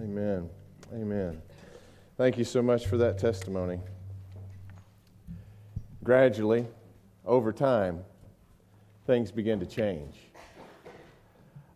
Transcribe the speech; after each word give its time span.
Amen. 0.00 0.48
Amen. 0.94 1.42
Thank 2.16 2.38
you 2.38 2.44
so 2.44 2.62
much 2.62 2.86
for 2.86 2.96
that 2.98 3.18
testimony. 3.18 3.80
Gradually, 6.04 6.66
over 7.26 7.52
time, 7.52 8.04
things 9.06 9.32
begin 9.32 9.58
to 9.58 9.66
change. 9.66 10.16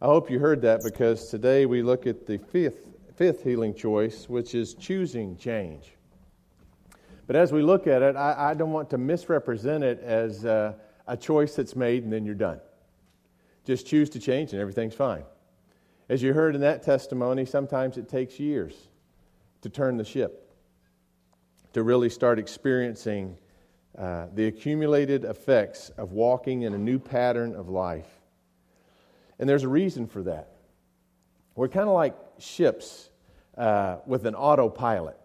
I 0.01 0.07
hope 0.07 0.31
you 0.31 0.39
heard 0.39 0.63
that 0.63 0.85
because 0.85 1.31
today 1.31 1.67
we 1.67 1.83
look 1.83 2.07
at 2.07 2.25
the 2.25 2.39
fifth, 2.39 2.87
fifth 3.17 3.43
healing 3.43 3.75
choice, 3.75 4.29
which 4.29 4.55
is 4.55 4.75
choosing 4.75 5.37
change. 5.37 5.95
But 7.27 7.35
as 7.35 7.53
we 7.53 7.61
look 7.63 7.89
at 7.89 8.03
it, 8.03 8.15
I, 8.15 8.51
I 8.51 8.55
don't 8.55 8.73
want 8.73 8.89
to 8.91 8.99
misrepresent 8.99 9.83
it 9.83 10.01
as 10.01 10.45
uh, 10.45 10.75
a 11.09 11.17
choice 11.17 11.57
that's 11.57 11.75
made 11.75 12.05
and 12.05 12.13
then 12.13 12.25
you're 12.25 12.35
done. 12.37 12.61
Just 13.65 13.87
choose 13.87 14.11
to 14.11 14.21
change 14.21 14.53
and 14.53 14.61
everything's 14.61 14.95
fine. 14.95 15.25
As 16.13 16.23
you 16.23 16.35
heard 16.35 16.55
in 16.55 16.61
that 16.61 16.83
testimony, 16.83 17.47
sometimes 17.47 17.97
it 17.97 18.07
takes 18.07 18.39
years 18.39 18.75
to 19.63 19.71
turn 19.71 19.97
the 19.97 20.05
ship, 20.05 20.55
to 21.73 21.83
really 21.83 22.11
start 22.11 22.39
experiencing 22.39 23.39
uh, 23.97 24.27
the 24.35 24.45
accumulated 24.45 25.25
effects 25.25 25.89
of 25.97 26.13
walking 26.13 26.65
in 26.65 26.75
a 26.75 26.79
new 26.79 26.99
pattern 26.99 27.55
of 27.55 27.71
life. 27.71 28.11
And 29.39 29.49
there's 29.49 29.63
a 29.63 29.71
reason 29.71 30.07
for 30.07 30.25
that. 30.25 30.53
We're 31.55 31.69
kind 31.69 31.89
of 31.89 31.95
like 31.95 32.15
ships 32.39 33.09
uh, 33.57 33.97
with 34.05 34.27
an 34.27 34.35
autopilot, 34.35 35.17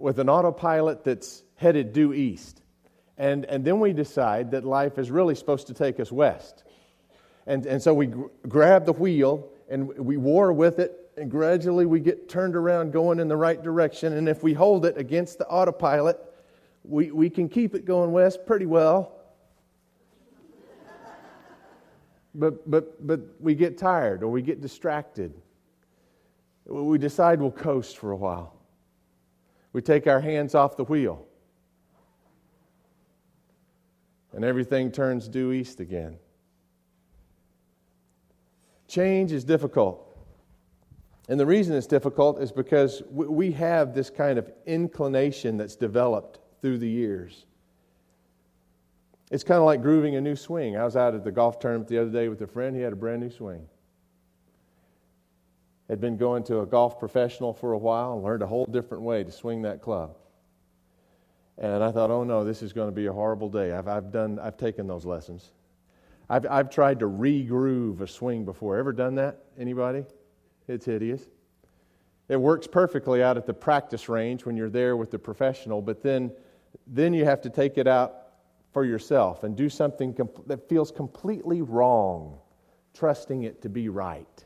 with 0.00 0.18
an 0.18 0.28
autopilot 0.28 1.04
that's 1.04 1.44
headed 1.54 1.92
due 1.92 2.12
east. 2.12 2.60
And, 3.16 3.44
and 3.44 3.64
then 3.64 3.78
we 3.78 3.92
decide 3.92 4.50
that 4.50 4.64
life 4.64 4.98
is 4.98 5.12
really 5.12 5.36
supposed 5.36 5.68
to 5.68 5.74
take 5.74 6.00
us 6.00 6.10
west. 6.10 6.64
And, 7.46 7.64
and 7.66 7.80
so 7.80 7.94
we 7.94 8.06
gr- 8.06 8.26
grab 8.48 8.84
the 8.84 8.92
wheel 8.92 9.52
and 9.68 9.86
we 9.98 10.16
war 10.16 10.52
with 10.52 10.78
it, 10.78 11.10
and 11.16 11.30
gradually 11.30 11.84
we 11.84 12.00
get 12.00 12.28
turned 12.28 12.56
around 12.56 12.92
going 12.92 13.20
in 13.20 13.28
the 13.28 13.36
right 13.36 13.62
direction. 13.62 14.14
And 14.14 14.28
if 14.28 14.42
we 14.42 14.54
hold 14.54 14.86
it 14.86 14.96
against 14.96 15.38
the 15.38 15.46
autopilot, 15.46 16.18
we, 16.84 17.10
we 17.10 17.28
can 17.28 17.48
keep 17.48 17.74
it 17.74 17.84
going 17.84 18.12
west 18.12 18.46
pretty 18.46 18.66
well. 18.66 19.12
but, 22.34 22.68
but, 22.70 23.06
but 23.06 23.20
we 23.40 23.54
get 23.54 23.76
tired 23.76 24.22
or 24.22 24.28
we 24.28 24.40
get 24.42 24.60
distracted. 24.60 25.34
We 26.64 26.98
decide 26.98 27.40
we'll 27.40 27.50
coast 27.50 27.98
for 27.98 28.12
a 28.12 28.16
while. 28.16 28.54
We 29.72 29.82
take 29.82 30.06
our 30.06 30.20
hands 30.20 30.54
off 30.54 30.76
the 30.76 30.84
wheel. 30.84 31.26
And 34.32 34.44
everything 34.44 34.92
turns 34.92 35.28
due 35.28 35.52
east 35.52 35.80
again. 35.80 36.18
Change 38.88 39.32
is 39.32 39.44
difficult. 39.44 40.04
And 41.28 41.38
the 41.38 41.46
reason 41.46 41.76
it's 41.76 41.86
difficult 41.86 42.40
is 42.40 42.50
because 42.50 43.02
we 43.10 43.52
have 43.52 43.94
this 43.94 44.08
kind 44.08 44.38
of 44.38 44.50
inclination 44.66 45.58
that's 45.58 45.76
developed 45.76 46.40
through 46.62 46.78
the 46.78 46.88
years. 46.88 47.44
It's 49.30 49.44
kind 49.44 49.58
of 49.58 49.66
like 49.66 49.82
grooving 49.82 50.16
a 50.16 50.22
new 50.22 50.36
swing. 50.36 50.78
I 50.78 50.84
was 50.84 50.96
out 50.96 51.14
at 51.14 51.22
the 51.22 51.30
golf 51.30 51.58
tournament 51.58 51.88
the 51.88 51.98
other 51.98 52.10
day 52.10 52.28
with 52.28 52.40
a 52.40 52.46
friend. 52.46 52.74
He 52.74 52.80
had 52.80 52.94
a 52.94 52.96
brand 52.96 53.20
new 53.20 53.30
swing. 53.30 53.68
Had 55.90 56.00
been 56.00 56.16
going 56.16 56.44
to 56.44 56.60
a 56.60 56.66
golf 56.66 56.98
professional 56.98 57.52
for 57.52 57.72
a 57.72 57.78
while 57.78 58.14
and 58.14 58.22
learned 58.22 58.42
a 58.42 58.46
whole 58.46 58.64
different 58.64 59.02
way 59.02 59.22
to 59.22 59.30
swing 59.30 59.62
that 59.62 59.82
club. 59.82 60.16
And 61.58 61.84
I 61.84 61.92
thought, 61.92 62.10
oh 62.10 62.24
no, 62.24 62.42
this 62.42 62.62
is 62.62 62.72
going 62.72 62.88
to 62.88 62.94
be 62.94 63.06
a 63.06 63.12
horrible 63.12 63.50
day. 63.50 63.72
I've, 63.72 63.88
I've, 63.88 64.10
done, 64.10 64.38
I've 64.38 64.56
taken 64.56 64.86
those 64.86 65.04
lessons. 65.04 65.50
I've, 66.30 66.46
I've 66.46 66.70
tried 66.70 66.98
to 67.00 67.06
re-groove 67.06 68.00
a 68.00 68.06
swing 68.06 68.44
before. 68.44 68.76
Ever 68.76 68.92
done 68.92 69.14
that? 69.14 69.44
Anybody? 69.58 70.04
It's 70.66 70.84
hideous. 70.84 71.22
It 72.28 72.36
works 72.36 72.66
perfectly 72.66 73.22
out 73.22 73.38
at 73.38 73.46
the 73.46 73.54
practice 73.54 74.08
range 74.08 74.44
when 74.44 74.56
you're 74.56 74.68
there 74.68 74.96
with 74.96 75.10
the 75.10 75.18
professional, 75.18 75.80
but 75.80 76.02
then, 76.02 76.30
then 76.86 77.14
you 77.14 77.24
have 77.24 77.40
to 77.42 77.50
take 77.50 77.78
it 77.78 77.86
out 77.86 78.14
for 78.72 78.84
yourself 78.84 79.44
and 79.44 79.56
do 79.56 79.70
something 79.70 80.12
comp- 80.12 80.46
that 80.46 80.68
feels 80.68 80.90
completely 80.90 81.62
wrong, 81.62 82.38
trusting 82.92 83.44
it 83.44 83.62
to 83.62 83.70
be 83.70 83.88
right. 83.88 84.44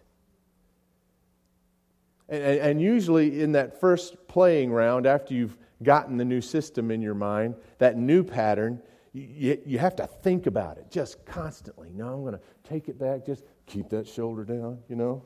And, 2.28 2.42
and, 2.42 2.60
and 2.60 2.80
usually, 2.80 3.42
in 3.42 3.52
that 3.52 3.80
first 3.80 4.28
playing 4.28 4.70
round, 4.70 5.06
after 5.06 5.34
you've 5.34 5.58
gotten 5.82 6.16
the 6.16 6.24
new 6.24 6.40
system 6.40 6.92
in 6.92 7.02
your 7.02 7.14
mind, 7.14 7.56
that 7.78 7.98
new 7.98 8.22
pattern, 8.22 8.80
you, 9.12 9.60
you 9.66 9.78
have 9.78 9.94
to 9.96 10.06
think 10.06 10.46
about 10.46 10.78
it 10.78 10.90
just 10.90 11.24
constantly. 11.26 11.90
No, 11.94 12.14
I'm 12.14 12.20
going 12.22 12.34
to 12.34 12.40
take 12.64 12.88
it 12.88 12.98
back, 12.98 13.26
just 13.26 13.44
keep 13.66 13.88
that 13.90 14.08
shoulder 14.08 14.44
down, 14.44 14.78
you 14.88 14.96
know? 14.96 15.22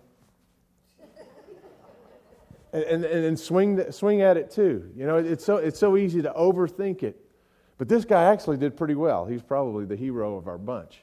and, 2.73 3.05
and, 3.05 3.05
and 3.05 3.39
swing, 3.39 3.93
swing 3.93 4.23
at 4.23 4.37
it 4.37 4.51
too. 4.51 4.91
You 4.97 5.07
know, 5.07 5.17
it's 5.17 5.45
so, 5.45 5.57
it's 5.57 5.79
so 5.79 5.97
easy 5.97 6.21
to 6.23 6.33
overthink 6.33 7.03
it. 7.03 7.21
But 7.79 7.89
this 7.89 8.05
guy 8.05 8.25
actually 8.25 8.57
did 8.57 8.77
pretty 8.77 8.95
well. 8.95 9.27
He's 9.27 9.43
probably 9.43 9.85
the 9.85 9.97
hero 9.97 10.37
of 10.37 10.49
our 10.49 10.59
bunch 10.59 11.03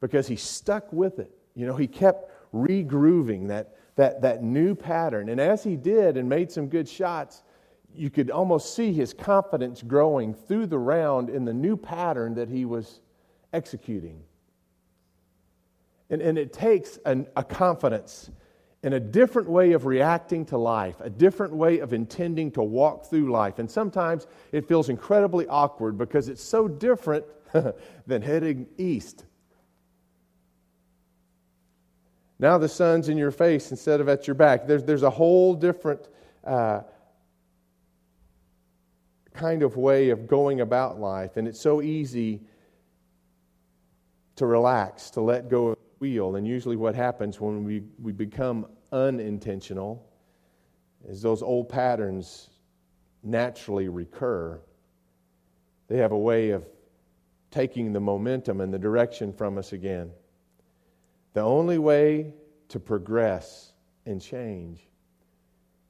because 0.00 0.26
he 0.26 0.36
stuck 0.36 0.92
with 0.92 1.18
it. 1.18 1.30
You 1.54 1.66
know, 1.66 1.76
he 1.76 1.86
kept 1.86 2.30
regrooving 2.52 3.48
that, 3.48 3.76
that, 3.96 4.22
that 4.22 4.42
new 4.42 4.74
pattern. 4.74 5.28
And 5.28 5.40
as 5.40 5.62
he 5.62 5.76
did 5.76 6.16
and 6.16 6.28
made 6.28 6.50
some 6.50 6.68
good 6.68 6.88
shots, 6.88 7.42
you 7.98 8.10
could 8.10 8.30
almost 8.30 8.74
see 8.74 8.92
his 8.92 9.12
confidence 9.12 9.82
growing 9.82 10.34
through 10.34 10.66
the 10.66 10.78
round 10.78 11.30
in 11.30 11.44
the 11.44 11.52
new 11.52 11.76
pattern 11.76 12.34
that 12.34 12.48
he 12.48 12.64
was 12.64 13.00
executing. 13.52 14.22
And, 16.10 16.22
and 16.22 16.38
it 16.38 16.52
takes 16.52 16.98
an, 17.04 17.26
a 17.36 17.42
confidence 17.42 18.30
and 18.82 18.94
a 18.94 19.00
different 19.00 19.48
way 19.48 19.72
of 19.72 19.86
reacting 19.86 20.44
to 20.46 20.58
life, 20.58 21.00
a 21.00 21.10
different 21.10 21.52
way 21.52 21.80
of 21.80 21.92
intending 21.92 22.52
to 22.52 22.62
walk 22.62 23.06
through 23.06 23.30
life. 23.32 23.58
And 23.58 23.68
sometimes 23.68 24.26
it 24.52 24.68
feels 24.68 24.88
incredibly 24.88 25.46
awkward 25.48 25.98
because 25.98 26.28
it's 26.28 26.42
so 26.42 26.68
different 26.68 27.24
than 28.06 28.22
heading 28.22 28.66
east. 28.78 29.24
Now 32.38 32.58
the 32.58 32.68
sun's 32.68 33.08
in 33.08 33.16
your 33.16 33.30
face 33.30 33.70
instead 33.70 34.00
of 34.00 34.08
at 34.08 34.26
your 34.26 34.34
back. 34.34 34.66
There's, 34.66 34.84
there's 34.84 35.02
a 35.02 35.10
whole 35.10 35.54
different 35.54 36.06
uh, 36.44 36.82
kind 39.36 39.62
of 39.62 39.76
way 39.76 40.10
of 40.10 40.26
going 40.26 40.60
about 40.60 40.98
life. 40.98 41.36
And 41.36 41.46
it's 41.46 41.60
so 41.60 41.82
easy 41.82 42.40
to 44.36 44.46
relax, 44.46 45.10
to 45.10 45.20
let 45.20 45.48
go 45.48 45.68
of 45.68 45.76
the 45.76 45.98
wheel. 45.98 46.36
And 46.36 46.46
usually, 46.46 46.76
what 46.76 46.94
happens 46.94 47.40
when 47.40 47.64
we, 47.64 47.82
we 48.02 48.12
become 48.12 48.66
unintentional 48.92 50.06
is 51.06 51.22
those 51.22 51.42
old 51.42 51.68
patterns 51.68 52.50
naturally 53.22 53.88
recur. 53.88 54.60
They 55.88 55.98
have 55.98 56.12
a 56.12 56.18
way 56.18 56.50
of 56.50 56.64
taking 57.50 57.92
the 57.92 58.00
momentum 58.00 58.60
and 58.60 58.72
the 58.72 58.78
direction 58.78 59.32
from 59.32 59.56
us 59.58 59.72
again. 59.72 60.10
The 61.32 61.42
only 61.42 61.78
way 61.78 62.34
to 62.68 62.80
progress 62.80 63.72
and 64.04 64.20
change 64.20 64.80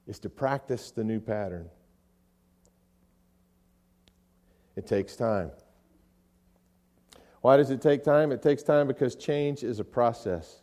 is 0.07 0.19
to 0.19 0.29
practice 0.29 0.91
the 0.91 1.03
new 1.03 1.19
pattern. 1.19 1.69
It 4.77 4.85
takes 4.85 5.15
time. 5.15 5.49
Why 7.41 7.57
does 7.57 7.71
it 7.71 7.81
take 7.81 8.03
time? 8.03 8.31
It 8.31 8.43
takes 8.43 8.61
time 8.61 8.87
because 8.87 9.15
change 9.15 9.63
is 9.63 9.79
a 9.79 9.83
process. 9.83 10.61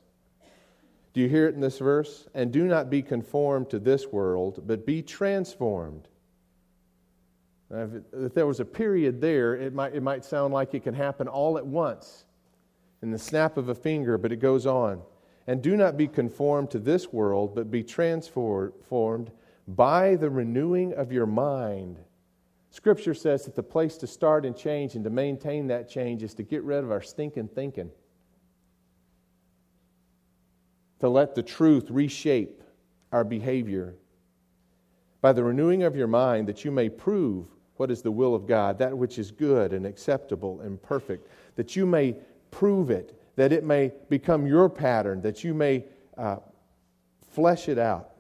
Do 1.13 1.21
you 1.21 1.29
hear 1.29 1.49
it 1.49 1.55
in 1.55 1.61
this 1.61 1.79
verse? 1.79 2.29
And 2.33 2.53
do 2.53 2.65
not 2.65 2.91
be 2.91 3.03
conformed 3.03 3.71
to 3.71 3.79
this 3.81 4.07
world, 4.07 4.63
but 4.67 4.87
be 4.87 5.03
transformed. 5.03 6.09
Now, 7.71 7.83
if, 7.83 7.95
it, 7.95 8.05
if, 8.13 8.35
there 8.35 8.47
was 8.47 8.61
a 8.61 8.65
period 8.65 9.21
there, 9.21 9.57
it 9.57 9.75
might, 9.75 9.95
it 9.95 10.03
might 10.03 10.25
sound 10.25 10.55
like 10.55 10.75
it 10.75 10.85
can 10.85 10.95
happen 10.95 11.27
all 11.27 11.59
at 11.59 11.67
once 11.67 12.25
in 13.03 13.11
the 13.11 13.19
snap 13.19 13.57
of 13.57 13.69
a 13.69 13.75
finger, 13.75 14.17
but 14.17 14.31
it 14.31 14.37
goes 14.37 14.65
on. 14.65 15.03
And 15.47 15.61
do 15.61 15.77
not 15.77 15.97
be 15.97 16.07
conformed 16.07 16.71
to 16.71 16.79
this 16.79 17.13
world, 17.13 17.55
but 17.55 17.71
be 17.71 17.83
transformed 17.83 19.33
by 19.67 20.15
the 20.15 20.31
renewing 20.31 20.95
of 20.95 21.11
your 21.11 21.27
mind 21.27 21.99
Scripture 22.75 23.15
says 23.15 23.45
that 23.45 23.55
the 23.55 23.63
place 23.63 23.97
to 23.97 24.05
start 24.05 24.45
and 24.45 24.57
change 24.57 24.97
and 24.97 25.05
to 25.05 25.09
maintain 25.09 25.69
that 25.69 25.89
change 25.89 26.25
is 26.25 26.35
to 26.35 26.43
get 26.43 26.65
rid 26.65 26.83
of 26.83 26.91
our 26.91 27.01
stinking 27.01 27.47
thinking. 27.47 27.89
To 30.99 31.09
let 31.09 31.37
the 31.37 31.43
truth 31.45 31.89
reshape 31.89 32.65
our 33.13 33.23
behavior. 33.23 33.95
By 35.21 35.33
the 35.33 35.45
renewing 35.45 35.85
of 35.85 35.95
your 35.95 36.09
mind, 36.09 36.49
that 36.49 36.65
you 36.65 36.73
may 36.73 36.89
prove 36.89 37.47
what 37.77 37.93
is 37.93 38.03
the 38.03 38.11
will 38.11 38.35
of 38.35 38.45
God, 38.45 38.77
that 38.81 38.99
which 38.99 39.21
is 39.21 39.31
good 39.31 39.73
and 39.73 39.87
acceptable 39.87 40.61
and 40.61 40.83
perfect, 40.83 41.29
that 41.55 41.77
you 41.77 41.87
may 41.87 42.17
prove 42.51 42.91
it, 42.91 43.17
that 43.37 43.53
it 43.53 43.63
may 43.63 43.93
become 44.09 44.49
your 44.49 44.69
pattern, 44.69 45.23
that 45.23 45.45
you 45.45 45.55
may 45.55 45.85
uh, 46.19 46.39
flesh 47.31 47.69
it 47.69 47.79
out. 47.79 48.11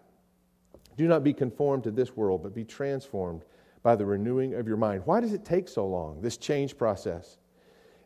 Do 0.97 1.09
not 1.09 1.25
be 1.25 1.33
conformed 1.33 1.83
to 1.83 1.91
this 1.91 2.17
world, 2.17 2.45
but 2.45 2.55
be 2.55 2.65
transformed 2.65 3.43
by 3.85 3.95
the 3.95 4.05
renewing 4.05 4.55
of 4.55 4.67
your 4.67 4.77
mind. 4.77 5.03
Why 5.05 5.21
does 5.21 5.33
it 5.33 5.45
take 5.45 5.69
so 5.69 5.87
long, 5.87 6.21
this 6.21 6.37
change 6.37 6.77
process? 6.77 7.39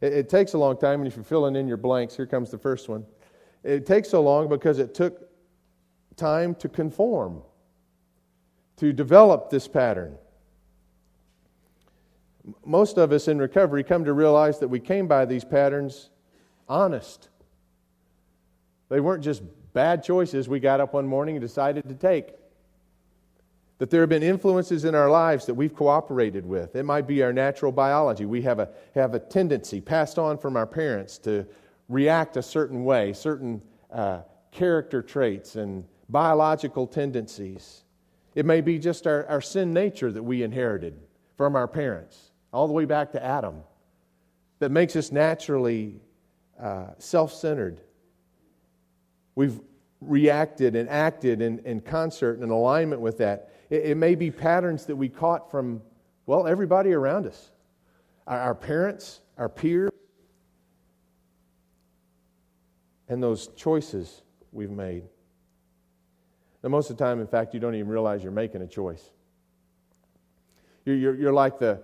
It, 0.02 0.12
it 0.12 0.28
takes 0.28 0.52
a 0.52 0.58
long 0.58 0.76
time, 0.76 1.00
and 1.00 1.06
if 1.06 1.16
you're 1.16 1.24
filling 1.24 1.56
in 1.56 1.66
your 1.66 1.78
blanks, 1.78 2.14
here 2.14 2.26
comes 2.26 2.50
the 2.50 2.58
first 2.58 2.90
one. 2.90 3.06
It 3.64 3.86
takes 3.86 4.10
so 4.10 4.20
long 4.20 4.48
because 4.50 4.78
it 4.78 4.92
took 4.92 5.30
time 6.16 6.54
to 6.56 6.68
conform. 6.68 7.42
to 8.78 8.92
develop 8.92 9.50
this 9.50 9.68
pattern. 9.68 10.16
Most 12.64 12.96
of 12.96 13.12
us 13.12 13.28
in 13.28 13.38
recovery 13.38 13.84
come 13.84 14.04
to 14.04 14.12
realize 14.12 14.58
that 14.60 14.68
we 14.68 14.80
came 14.80 15.06
by 15.06 15.24
these 15.24 15.44
patterns 15.44 16.10
honest. 16.68 17.28
They 18.88 19.00
weren't 19.00 19.22
just 19.22 19.42
bad 19.74 20.02
choices 20.02 20.48
we 20.48 20.60
got 20.60 20.80
up 20.80 20.94
one 20.94 21.06
morning 21.06 21.36
and 21.36 21.42
decided 21.42 21.88
to 21.88 21.94
take. 21.94 22.32
That 23.78 23.90
there 23.90 24.00
have 24.00 24.08
been 24.08 24.24
influences 24.24 24.84
in 24.84 24.94
our 24.94 25.08
lives 25.08 25.46
that 25.46 25.54
we've 25.54 25.74
cooperated 25.74 26.44
with. 26.44 26.74
It 26.74 26.84
might 26.84 27.06
be 27.06 27.22
our 27.22 27.32
natural 27.32 27.70
biology. 27.70 28.24
We 28.24 28.42
have 28.42 28.58
a, 28.58 28.70
have 28.94 29.14
a 29.14 29.20
tendency 29.20 29.80
passed 29.80 30.18
on 30.18 30.36
from 30.36 30.56
our 30.56 30.66
parents 30.66 31.16
to 31.18 31.46
react 31.88 32.36
a 32.36 32.42
certain 32.42 32.84
way, 32.84 33.12
certain 33.12 33.62
uh, 33.92 34.22
character 34.50 35.00
traits 35.00 35.54
and 35.54 35.84
biological 36.08 36.86
tendencies. 36.86 37.84
It 38.34 38.46
may 38.46 38.60
be 38.60 38.78
just 38.78 39.06
our, 39.06 39.26
our 39.26 39.40
sin 39.40 39.72
nature 39.72 40.10
that 40.12 40.22
we 40.22 40.42
inherited 40.42 40.98
from 41.36 41.54
our 41.54 41.68
parents, 41.68 42.32
all 42.52 42.66
the 42.66 42.72
way 42.72 42.84
back 42.84 43.12
to 43.12 43.24
Adam, 43.24 43.62
that 44.58 44.70
makes 44.70 44.96
us 44.96 45.12
naturally 45.12 46.00
uh, 46.60 46.88
self 46.98 47.32
centered. 47.32 47.80
We've 49.34 49.60
reacted 50.00 50.74
and 50.74 50.88
acted 50.88 51.40
in, 51.40 51.60
in 51.60 51.80
concert 51.80 52.34
and 52.34 52.44
in 52.44 52.50
alignment 52.50 53.00
with 53.00 53.18
that. 53.18 53.52
It, 53.70 53.84
it, 53.86 53.96
may 53.96 54.14
be 54.14 54.30
patterns 54.30 54.86
that 54.86 54.96
we 54.96 55.08
caught 55.08 55.50
from, 55.50 55.82
well, 56.26 56.46
everybody 56.46 56.92
around 56.92 57.26
us 57.26 57.50
our, 58.26 58.38
our 58.38 58.54
parents, 58.54 59.20
our 59.36 59.48
peers, 59.48 59.90
and 63.08 63.22
those 63.22 63.48
choices 63.48 64.22
we've 64.52 64.70
made. 64.70 65.04
Now, 66.62 66.70
most 66.70 66.90
of 66.90 66.96
the 66.96 67.04
time, 67.04 67.20
in 67.20 67.26
fact, 67.26 67.54
you 67.54 67.60
don't 67.60 67.74
even 67.74 67.88
realize 67.88 68.22
you're 68.22 68.32
making 68.32 68.62
a 68.62 68.66
choice. 68.66 69.10
You're, 70.84 70.96
you're, 70.96 71.14
you're 71.14 71.32
like 71.32 71.58
the, 71.58 71.80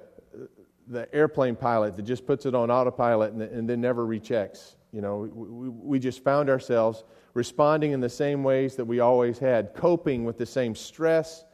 the 0.88 1.12
airplane 1.14 1.56
pilot 1.56 1.96
that 1.96 2.02
just 2.02 2.26
puts 2.26 2.46
it 2.46 2.54
on 2.54 2.70
autopilot 2.70 3.32
and, 3.32 3.42
and 3.42 3.68
then 3.68 3.80
never 3.80 4.06
rechecks. 4.06 4.74
You 4.92 5.00
know, 5.00 5.28
we, 5.32 5.68
we 5.68 5.98
just 5.98 6.22
found 6.22 6.50
ourselves 6.50 7.04
responding 7.34 7.92
in 7.92 8.00
the 8.00 8.08
same 8.08 8.42
ways 8.42 8.76
that 8.76 8.84
we 8.84 9.00
always 9.00 9.38
had, 9.38 9.74
coping 9.74 10.24
with 10.24 10.38
the 10.38 10.46
same 10.46 10.74
stress 10.74 11.44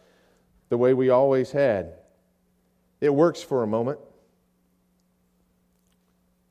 the 0.70 0.78
way 0.78 0.94
we 0.94 1.10
always 1.10 1.50
had. 1.52 1.94
It 3.00 3.12
works 3.12 3.42
for 3.42 3.62
a 3.62 3.66
moment, 3.66 3.98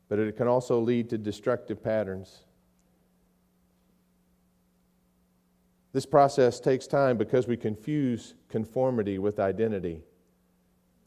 but 0.07 0.19
it 0.19 0.37
can 0.37 0.47
also 0.47 0.79
lead 0.79 1.09
to 1.09 1.17
destructive 1.17 1.83
patterns. 1.83 2.43
This 5.93 6.05
process 6.05 6.59
takes 6.59 6.85
time 6.85 7.17
because 7.17 7.47
we 7.47 7.57
confuse 7.57 8.35
conformity 8.49 9.17
with 9.17 9.39
identity. 9.39 10.03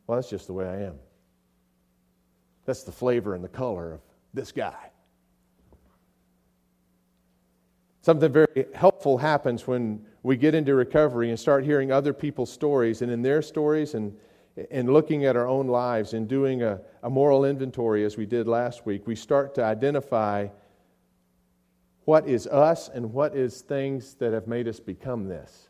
Well, 0.07 0.17
that's 0.19 0.31
just 0.31 0.49
the 0.49 0.53
way 0.53 0.67
I 0.67 0.83
am. 0.83 0.95
That's 2.65 2.83
the 2.83 2.93
flavor 2.93 3.35
and 3.35 3.45
the 3.45 3.49
color 3.49 3.93
of 3.93 4.01
this 4.35 4.51
guy. 4.51 4.92
Something 8.03 8.33
very 8.33 8.67
helpful 8.75 9.17
happens 9.17 9.69
when 9.69 10.05
we 10.25 10.37
get 10.37 10.57
into 10.57 10.75
recovery 10.75 11.31
and 11.31 11.39
start 11.39 11.65
hearing 11.65 11.93
other 11.93 12.13
people's 12.13 12.53
stories, 12.53 13.01
and 13.01 13.13
in 13.13 13.23
their 13.23 13.43
stories 13.43 13.95
and, 13.95 14.17
and 14.73 14.93
looking 14.93 15.25
at 15.25 15.37
our 15.37 15.47
own 15.47 15.69
lives 15.69 16.13
and 16.13 16.27
doing 16.27 16.65
a, 16.65 16.81
a 17.05 17.09
moral 17.09 17.45
inventory 17.45 18.05
as 18.05 18.17
we 18.17 18.27
did 18.27 18.49
last 18.49 18.85
week, 18.85 19.07
we 19.07 19.15
start 19.15 19.55
to 19.55 19.65
identify 19.65 20.49
what 22.05 22.27
is 22.27 22.49
us 22.49 22.89
and 22.89 23.13
what 23.13 23.37
is 23.37 23.61
things 23.61 24.15
that 24.15 24.33
have 24.33 24.49
made 24.49 24.67
us 24.67 24.81
become 24.81 25.29
this. 25.29 25.69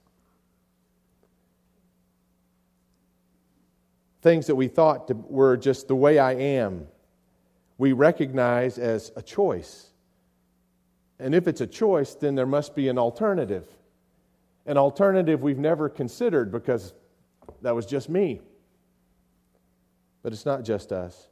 Things 4.23 4.47
that 4.47 4.55
we 4.55 4.69
thought 4.69 5.15
were 5.31 5.59
just 5.59 5.87
the 5.87 5.97
way 5.97 6.19
I 6.19 6.33
am, 6.33 6.87
we 7.77 7.93
recognize 7.93 8.79
as 8.79 9.13
a 9.17 9.23
choice. 9.23 9.92
And 11.23 11.37
if 11.37 11.47
it's 11.47 11.61
a 11.61 11.67
choice, 11.67 12.15
then 12.15 12.35
there 12.35 12.47
must 12.47 12.75
be 12.75 12.89
an 12.89 12.99
alternative. 12.99 13.67
An 14.67 14.77
alternative 14.77 15.41
we've 15.41 15.59
never 15.59 15.89
considered 15.89 16.51
because 16.51 16.95
that 17.63 17.75
was 17.75 17.87
just 17.87 18.09
me. 18.09 18.41
But 20.25 20.33
it's 20.33 20.45
not 20.45 20.65
just 20.65 20.93
us. 20.93 21.29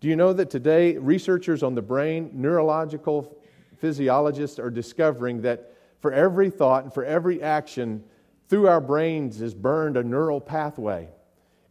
Do 0.00 0.06
you 0.06 0.14
know 0.14 0.32
that 0.32 0.48
today 0.48 0.96
researchers 0.96 1.64
on 1.64 1.74
the 1.74 1.82
brain, 1.82 2.30
neurological 2.34 3.36
physiologists 3.78 4.60
are 4.60 4.70
discovering 4.70 5.42
that 5.42 5.74
for 6.00 6.12
every 6.12 6.48
thought 6.48 6.84
and 6.84 6.94
for 6.94 7.04
every 7.04 7.42
action, 7.42 8.04
through 8.48 8.68
our 8.68 8.80
brains 8.80 9.40
is 9.40 9.54
burned 9.54 9.96
a 9.96 10.04
neural 10.04 10.40
pathway. 10.40 11.08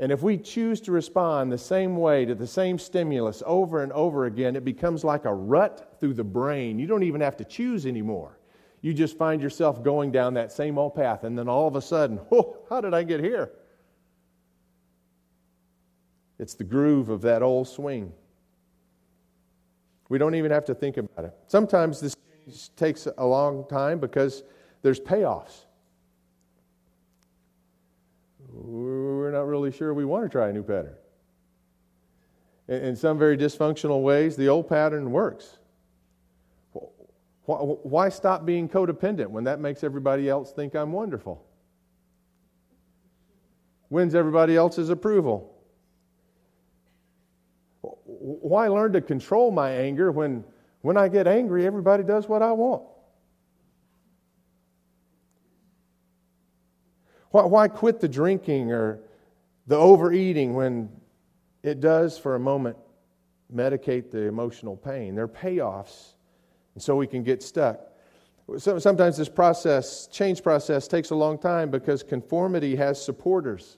And 0.02 0.12
if 0.12 0.24
we 0.24 0.36
choose 0.36 0.82
to 0.82 0.92
respond 0.92 1.52
the 1.52 1.60
same 1.60 1.96
way 1.96 2.26
to 2.26 2.34
the 2.34 2.48
same 2.48 2.80
stimulus 2.80 3.44
over 3.46 3.84
and 3.84 3.92
over 3.92 4.26
again, 4.26 4.56
it 4.56 4.66
becomes 4.66 5.04
like 5.04 5.26
a 5.26 5.34
rut 5.34 5.96
through 6.00 6.16
the 6.16 6.24
brain. 6.24 6.80
You 6.80 6.88
don't 6.88 7.04
even 7.04 7.22
have 7.22 7.38
to 7.38 7.46
choose 7.46 7.86
anymore. 7.86 8.40
You 8.82 8.96
just 8.96 9.16
find 9.16 9.40
yourself 9.40 9.84
going 9.84 10.12
down 10.12 10.34
that 10.34 10.52
same 10.52 10.80
old 10.80 10.96
path, 10.96 11.24
and 11.24 11.38
then 11.38 11.48
all 11.48 11.68
of 11.68 11.76
a 11.76 11.82
sudden, 11.84 12.20
oh, 12.32 12.58
how 12.68 12.82
did 12.82 12.96
I 12.96 13.04
get 13.04 13.20
here? 13.20 13.52
It's 16.40 16.56
the 16.56 16.64
groove 16.64 17.10
of 17.10 17.22
that 17.22 17.44
old 17.44 17.68
swing. 17.68 18.12
We 20.10 20.18
don't 20.18 20.34
even 20.34 20.50
have 20.50 20.66
to 20.66 20.74
think 20.74 20.98
about 20.98 21.26
it. 21.26 21.34
Sometimes 21.46 22.00
this 22.00 22.16
takes 22.76 23.08
a 23.20 23.26
long 23.26 23.68
time 23.70 24.00
because 24.00 24.42
there's 24.82 25.00
payoffs. 25.00 25.66
We're 28.64 29.32
not 29.32 29.48
really 29.48 29.72
sure 29.72 29.94
we 29.94 30.06
want 30.06 30.24
to 30.26 30.30
try 30.30 30.50
a 30.50 30.54
new 30.54 30.64
pattern. 30.64 30.96
In 32.68 32.96
some 32.96 33.18
very 33.18 33.38
dysfunctional 33.38 34.02
ways, 34.02 34.36
the 34.36 34.48
old 34.48 34.70
pattern 34.70 35.12
works. 35.12 35.58
Why 37.46 38.10
stop 38.10 38.46
being 38.46 38.70
codependent 38.70 39.28
when 39.28 39.44
that 39.46 39.60
makes 39.60 39.84
everybody 39.84 40.30
else 40.30 40.54
think 40.54 40.76
I'm 40.76 40.92
wonderful? 40.92 41.44
Wins 43.90 44.16
everybody 44.16 44.56
else's 44.56 44.90
approval 44.90 45.52
why 48.22 48.68
learn 48.68 48.94
to 48.94 49.02
control 49.02 49.52
my 49.52 49.72
anger 49.72 50.12
when, 50.12 50.44
when 50.82 50.96
I 50.96 51.08
get 51.08 51.28
angry, 51.28 51.66
everybody 51.66 52.04
does 52.04 52.28
what 52.28 52.42
I 52.42 52.52
want? 52.52 52.84
Why, 57.32 57.46
why 57.46 57.68
quit 57.68 58.00
the 58.00 58.08
drinking 58.08 58.72
or 58.72 59.00
the 59.68 59.78
overeating 59.78 60.54
when 60.54 60.90
it 61.64 61.80
does, 61.80 62.18
for 62.18 62.36
a 62.36 62.40
moment, 62.40 62.78
medicate 63.54 64.12
the 64.12 64.24
emotional 64.24 64.76
pain? 64.76 65.16
There 65.16 65.26
are 65.26 65.30
payoffs, 65.30 66.14
and 66.76 66.84
so 66.84 66.96
we 66.96 67.08
can 67.08 67.24
get 67.24 67.42
stuck. 67.42 67.80
Sometimes 68.58 69.16
this 69.16 69.30
process, 69.30 70.08
change 70.08 70.44
process, 70.44 70.88
takes 70.88 71.12
a 71.12 71.16
long 71.16 71.38
time 71.38 71.70
because 71.70 72.04
conformity 72.04 72.76
has 72.76 73.02
supporters. 73.02 73.78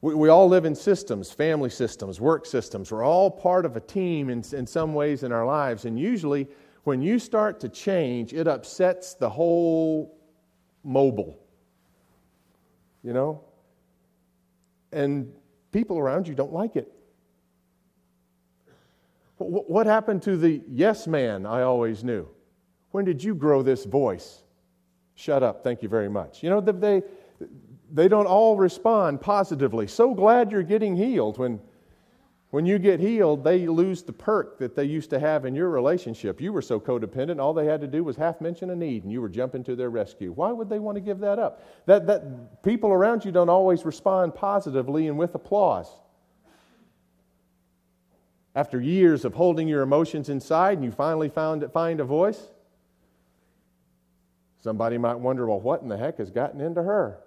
We, 0.00 0.14
we 0.14 0.28
all 0.28 0.48
live 0.48 0.64
in 0.64 0.74
systems, 0.74 1.30
family 1.30 1.70
systems, 1.70 2.20
work 2.20 2.46
systems. 2.46 2.90
We're 2.90 3.04
all 3.04 3.30
part 3.30 3.64
of 3.64 3.76
a 3.76 3.80
team 3.80 4.28
in, 4.28 4.42
in 4.52 4.66
some 4.66 4.92
ways 4.92 5.22
in 5.22 5.30
our 5.30 5.46
lives. 5.46 5.84
And 5.84 6.00
usually, 6.00 6.48
when 6.82 7.00
you 7.00 7.20
start 7.20 7.60
to 7.60 7.68
change, 7.68 8.32
it 8.32 8.48
upsets 8.48 9.14
the 9.14 9.30
whole 9.30 10.19
mobile. 10.84 11.38
You 13.02 13.12
know? 13.12 13.44
And 14.92 15.32
people 15.72 15.98
around 15.98 16.28
you 16.28 16.34
don't 16.34 16.52
like 16.52 16.76
it. 16.76 16.92
What 19.38 19.86
happened 19.86 20.22
to 20.24 20.36
the 20.36 20.60
yes 20.68 21.06
man 21.06 21.46
I 21.46 21.62
always 21.62 22.04
knew? 22.04 22.28
When 22.90 23.04
did 23.04 23.24
you 23.24 23.34
grow 23.34 23.62
this 23.62 23.84
voice? 23.84 24.42
Shut 25.14 25.42
up, 25.42 25.62
thank 25.64 25.82
you 25.82 25.88
very 25.88 26.10
much. 26.10 26.42
You 26.42 26.50
know, 26.50 26.60
they, 26.60 27.02
they 27.90 28.08
don't 28.08 28.26
all 28.26 28.56
respond 28.56 29.20
positively. 29.20 29.86
So 29.86 30.14
glad 30.14 30.52
you're 30.52 30.62
getting 30.62 30.96
healed. 30.96 31.38
When, 31.38 31.60
when 32.50 32.66
you 32.66 32.80
get 32.80 32.98
healed, 32.98 33.44
they 33.44 33.68
lose 33.68 34.02
the 34.02 34.12
perk 34.12 34.58
that 34.58 34.74
they 34.74 34.84
used 34.84 35.10
to 35.10 35.20
have 35.20 35.44
in 35.44 35.54
your 35.54 35.70
relationship. 35.70 36.40
You 36.40 36.52
were 36.52 36.62
so 36.62 36.80
codependent, 36.80 37.40
all 37.40 37.54
they 37.54 37.66
had 37.66 37.80
to 37.80 37.86
do 37.86 38.02
was 38.02 38.16
half 38.16 38.40
mention 38.40 38.70
a 38.70 38.76
need, 38.76 39.04
and 39.04 39.12
you 39.12 39.20
were 39.20 39.28
jumping 39.28 39.62
to 39.64 39.76
their 39.76 39.90
rescue. 39.90 40.32
Why 40.32 40.50
would 40.50 40.68
they 40.68 40.80
want 40.80 40.96
to 40.96 41.00
give 41.00 41.20
that 41.20 41.38
up? 41.38 41.62
That, 41.86 42.08
that 42.08 42.62
people 42.64 42.90
around 42.90 43.24
you 43.24 43.30
don't 43.30 43.48
always 43.48 43.84
respond 43.84 44.34
positively 44.34 45.06
and 45.06 45.16
with 45.16 45.32
applause. 45.36 45.88
After 48.56 48.80
years 48.80 49.24
of 49.24 49.34
holding 49.34 49.68
your 49.68 49.82
emotions 49.82 50.28
inside, 50.28 50.78
and 50.78 50.84
you 50.84 50.90
finally 50.90 51.28
found 51.28 51.64
find 51.72 52.00
a 52.00 52.04
voice, 52.04 52.48
somebody 54.60 54.98
might 54.98 55.20
wonder, 55.20 55.46
well, 55.46 55.60
what 55.60 55.82
in 55.82 55.88
the 55.88 55.96
heck 55.96 56.18
has 56.18 56.32
gotten 56.32 56.60
into 56.60 56.82
her? 56.82 57.20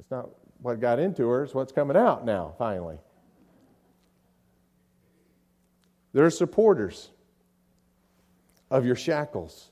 It's 0.00 0.10
not 0.10 0.30
what 0.62 0.80
got 0.80 0.98
into 0.98 1.28
her, 1.28 1.44
it's 1.44 1.52
what's 1.52 1.70
coming 1.70 1.98
out 1.98 2.24
now, 2.24 2.54
finally. 2.56 2.96
There 6.14 6.24
are 6.24 6.30
supporters 6.30 7.10
of 8.70 8.86
your 8.86 8.94
shackles. 8.94 9.68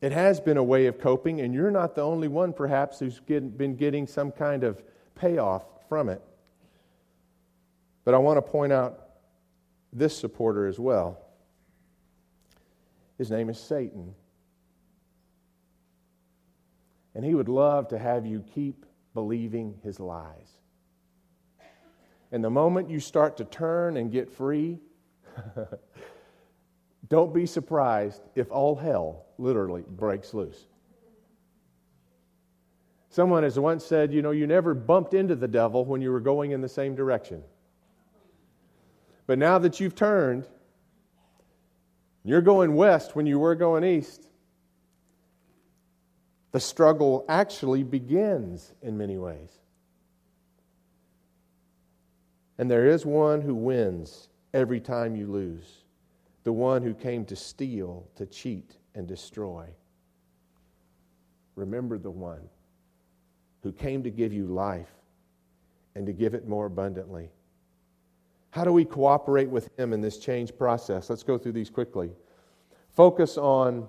It 0.00 0.12
has 0.12 0.38
been 0.38 0.58
a 0.58 0.62
way 0.62 0.86
of 0.86 1.00
coping, 1.00 1.40
and 1.40 1.52
you're 1.52 1.70
not 1.70 1.94
the 1.94 2.02
only 2.02 2.28
one, 2.28 2.52
perhaps, 2.52 3.00
who's 3.00 3.20
get, 3.26 3.58
been 3.58 3.74
getting 3.74 4.06
some 4.06 4.30
kind 4.30 4.62
of 4.62 4.80
payoff 5.16 5.64
from 5.88 6.08
it. 6.08 6.22
But 8.04 8.14
I 8.14 8.18
want 8.18 8.36
to 8.36 8.42
point 8.42 8.72
out 8.72 9.00
this 9.92 10.16
supporter 10.16 10.66
as 10.66 10.78
well. 10.78 11.18
His 13.16 13.30
name 13.30 13.48
is 13.48 13.58
Satan. 13.58 14.14
And 17.14 17.24
he 17.24 17.34
would 17.34 17.48
love 17.48 17.88
to 17.88 17.98
have 17.98 18.26
you 18.26 18.44
keep 18.54 18.84
believing 19.14 19.80
his 19.82 19.98
lies. 19.98 20.57
And 22.30 22.44
the 22.44 22.50
moment 22.50 22.90
you 22.90 23.00
start 23.00 23.36
to 23.38 23.44
turn 23.44 23.96
and 23.96 24.12
get 24.12 24.30
free, 24.30 24.78
don't 27.08 27.32
be 27.32 27.46
surprised 27.46 28.22
if 28.34 28.50
all 28.50 28.74
hell 28.76 29.26
literally 29.38 29.84
breaks 29.88 30.34
loose. 30.34 30.66
Someone 33.10 33.42
has 33.42 33.58
once 33.58 33.84
said, 33.84 34.12
you 34.12 34.20
know, 34.20 34.30
you 34.30 34.46
never 34.46 34.74
bumped 34.74 35.14
into 35.14 35.34
the 35.34 35.48
devil 35.48 35.84
when 35.84 36.02
you 36.02 36.12
were 36.12 36.20
going 36.20 36.52
in 36.52 36.60
the 36.60 36.68
same 36.68 36.94
direction. 36.94 37.42
But 39.26 39.38
now 39.38 39.58
that 39.58 39.80
you've 39.80 39.94
turned, 39.94 40.46
you're 42.24 42.42
going 42.42 42.74
west 42.74 43.16
when 43.16 43.26
you 43.26 43.38
were 43.38 43.54
going 43.54 43.84
east. 43.84 44.26
The 46.52 46.60
struggle 46.60 47.24
actually 47.28 47.82
begins 47.82 48.74
in 48.82 48.98
many 48.98 49.16
ways. 49.16 49.58
And 52.58 52.70
there 52.70 52.86
is 52.86 53.06
one 53.06 53.40
who 53.40 53.54
wins 53.54 54.28
every 54.52 54.80
time 54.80 55.14
you 55.14 55.26
lose 55.26 55.84
the 56.44 56.52
one 56.52 56.82
who 56.82 56.94
came 56.94 57.26
to 57.26 57.36
steal, 57.36 58.08
to 58.16 58.24
cheat, 58.24 58.76
and 58.94 59.06
destroy. 59.06 59.66
Remember 61.56 61.98
the 61.98 62.10
one 62.10 62.40
who 63.62 63.70
came 63.70 64.02
to 64.02 64.10
give 64.10 64.32
you 64.32 64.46
life 64.46 64.88
and 65.94 66.06
to 66.06 66.12
give 66.12 66.32
it 66.32 66.48
more 66.48 66.64
abundantly. 66.64 67.28
How 68.50 68.64
do 68.64 68.72
we 68.72 68.86
cooperate 68.86 69.50
with 69.50 69.68
him 69.78 69.92
in 69.92 70.00
this 70.00 70.18
change 70.18 70.56
process? 70.56 71.10
Let's 71.10 71.22
go 71.22 71.36
through 71.36 71.52
these 71.52 71.68
quickly. 71.68 72.12
Focus 72.88 73.36
on 73.36 73.86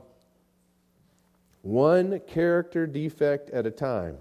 one 1.61 2.19
character 2.27 2.85
defect 2.85 3.51
at 3.51 3.65
a 3.65 3.71
time. 3.71 4.17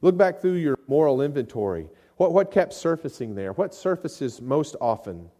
Look 0.00 0.16
back 0.16 0.40
through 0.40 0.54
your 0.54 0.78
moral 0.86 1.22
inventory. 1.22 1.88
What, 2.16 2.32
what 2.32 2.50
kept 2.50 2.72
surfacing 2.74 3.34
there? 3.34 3.52
What 3.52 3.74
surfaces 3.74 4.40
most 4.40 4.76
often? 4.80 5.30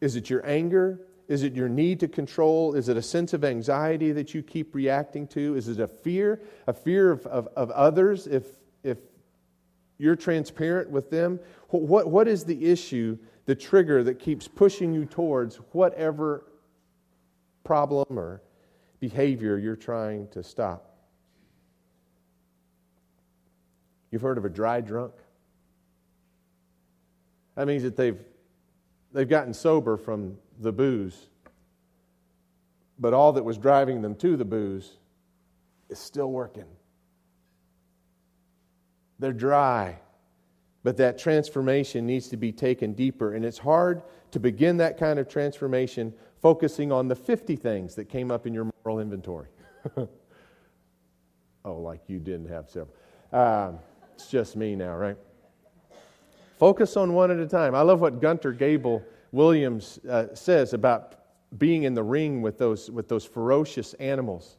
Is 0.00 0.16
it 0.16 0.30
your 0.30 0.46
anger? 0.46 1.00
Is 1.28 1.42
it 1.42 1.54
your 1.54 1.68
need 1.68 2.00
to 2.00 2.08
control? 2.08 2.74
Is 2.74 2.88
it 2.88 2.96
a 2.96 3.02
sense 3.02 3.32
of 3.32 3.44
anxiety 3.44 4.12
that 4.12 4.34
you 4.34 4.42
keep 4.42 4.74
reacting 4.74 5.26
to? 5.28 5.54
Is 5.56 5.68
it 5.68 5.78
a 5.78 5.86
fear? 5.86 6.42
A 6.66 6.72
fear 6.72 7.10
of, 7.10 7.26
of, 7.26 7.48
of 7.56 7.70
others 7.70 8.26
if, 8.26 8.46
if 8.82 8.98
you're 9.98 10.16
transparent 10.16 10.90
with 10.90 11.10
them? 11.10 11.38
What, 11.68 12.10
what 12.10 12.26
is 12.26 12.44
the 12.44 12.66
issue, 12.66 13.16
the 13.46 13.54
trigger 13.54 14.02
that 14.02 14.18
keeps 14.18 14.48
pushing 14.48 14.92
you 14.92 15.04
towards 15.04 15.56
whatever 15.72 16.46
problem 17.62 18.18
or 18.18 18.42
behavior 18.98 19.56
you're 19.56 19.76
trying 19.76 20.26
to 20.28 20.42
stop? 20.42 20.89
You've 24.10 24.22
heard 24.22 24.38
of 24.38 24.44
a 24.44 24.50
dry 24.50 24.80
drunk? 24.80 25.12
That 27.54 27.66
means 27.66 27.82
that 27.82 27.96
they've 27.96 28.18
They've 29.12 29.28
gotten 29.28 29.54
sober 29.54 29.96
from 29.96 30.38
the 30.60 30.72
booze, 30.72 31.28
but 32.98 33.12
all 33.12 33.32
that 33.32 33.44
was 33.44 33.58
driving 33.58 34.02
them 34.02 34.14
to 34.16 34.36
the 34.36 34.44
booze 34.44 34.98
is 35.88 35.98
still 35.98 36.30
working. 36.30 36.66
They're 39.18 39.32
dry, 39.32 39.98
but 40.84 40.96
that 40.98 41.18
transformation 41.18 42.06
needs 42.06 42.28
to 42.28 42.36
be 42.36 42.52
taken 42.52 42.92
deeper. 42.92 43.34
And 43.34 43.44
it's 43.44 43.58
hard 43.58 44.02
to 44.30 44.38
begin 44.38 44.76
that 44.76 44.96
kind 44.96 45.18
of 45.18 45.28
transformation 45.28 46.14
focusing 46.40 46.92
on 46.92 47.08
the 47.08 47.16
50 47.16 47.56
things 47.56 47.96
that 47.96 48.08
came 48.08 48.30
up 48.30 48.46
in 48.46 48.54
your 48.54 48.70
moral 48.84 49.00
inventory. 49.00 49.48
oh, 49.96 50.08
like 51.64 52.00
you 52.06 52.20
didn't 52.20 52.48
have 52.48 52.70
several. 52.70 52.94
Um, 53.32 53.78
it's 54.20 54.30
just 54.30 54.56
me 54.56 54.76
now, 54.76 54.94
right? 54.94 55.16
Focus 56.58 56.96
on 56.96 57.14
one 57.14 57.30
at 57.30 57.38
a 57.38 57.46
time. 57.46 57.74
I 57.74 57.80
love 57.80 58.00
what 58.00 58.20
Gunter 58.20 58.52
Gable 58.52 59.02
Williams 59.32 59.98
uh, 60.08 60.34
says 60.34 60.74
about 60.74 61.14
being 61.58 61.84
in 61.84 61.94
the 61.94 62.02
ring 62.02 62.42
with 62.42 62.58
those, 62.58 62.90
with 62.90 63.08
those 63.08 63.24
ferocious 63.24 63.94
animals. 63.94 64.58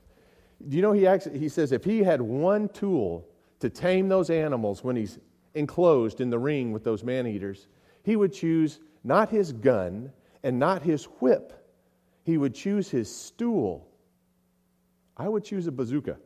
Do 0.68 0.76
you 0.76 0.82
know 0.82 0.94
he, 0.94 1.06
actually, 1.06 1.38
he 1.38 1.48
says 1.48 1.72
if 1.72 1.84
he 1.84 2.00
had 2.00 2.22
one 2.22 2.70
tool 2.70 3.28
to 3.60 3.70
tame 3.70 4.10
those 4.10 4.30
animals 4.30 4.84
when 4.84 4.96
he's 4.96 5.20
enclosed 5.54 6.22
in 6.22 6.30
the 6.30 6.40
ring 6.40 6.72
with 6.72 6.84
those 6.84 7.04
man 7.04 7.28
eaters, 7.28 7.68
he 8.04 8.16
would 8.16 8.34
choose 8.34 8.80
not 9.04 9.30
his 9.30 9.52
gun 9.52 10.12
and 10.44 10.58
not 10.58 10.82
his 10.82 11.06
whip. 11.20 11.54
He 12.24 12.38
would 12.38 12.56
choose 12.56 12.90
his 12.90 13.14
stool. 13.14 13.88
I 15.18 15.30
would 15.30 15.44
choose 15.44 15.68
a 15.68 15.72
bazooka. 15.72 16.18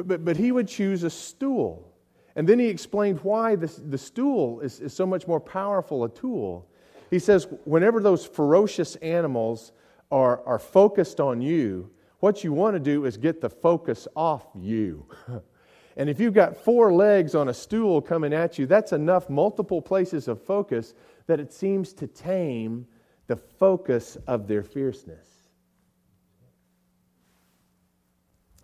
But, 0.00 0.08
but, 0.08 0.24
but 0.24 0.36
he 0.36 0.52
would 0.52 0.68
choose 0.68 1.02
a 1.02 1.10
stool. 1.10 1.92
And 2.36 2.48
then 2.48 2.58
he 2.58 2.66
explained 2.66 3.20
why 3.22 3.56
this, 3.56 3.76
the 3.76 3.98
stool 3.98 4.60
is, 4.60 4.80
is 4.80 4.94
so 4.94 5.04
much 5.04 5.26
more 5.26 5.40
powerful 5.40 6.04
a 6.04 6.08
tool. 6.08 6.66
He 7.10 7.18
says, 7.18 7.48
whenever 7.64 8.00
those 8.00 8.24
ferocious 8.24 8.96
animals 8.96 9.72
are, 10.10 10.42
are 10.46 10.58
focused 10.58 11.20
on 11.20 11.42
you, 11.42 11.90
what 12.20 12.44
you 12.44 12.52
want 12.52 12.76
to 12.76 12.80
do 12.80 13.04
is 13.04 13.16
get 13.16 13.40
the 13.40 13.50
focus 13.50 14.06
off 14.14 14.46
you. 14.54 15.06
and 15.96 16.08
if 16.08 16.20
you've 16.20 16.34
got 16.34 16.56
four 16.56 16.92
legs 16.92 17.34
on 17.34 17.48
a 17.48 17.54
stool 17.54 18.00
coming 18.00 18.32
at 18.32 18.58
you, 18.58 18.66
that's 18.66 18.92
enough 18.92 19.28
multiple 19.28 19.82
places 19.82 20.28
of 20.28 20.42
focus 20.42 20.94
that 21.26 21.40
it 21.40 21.52
seems 21.52 21.92
to 21.94 22.06
tame 22.06 22.86
the 23.26 23.36
focus 23.36 24.16
of 24.26 24.46
their 24.46 24.62
fierceness. 24.62 25.26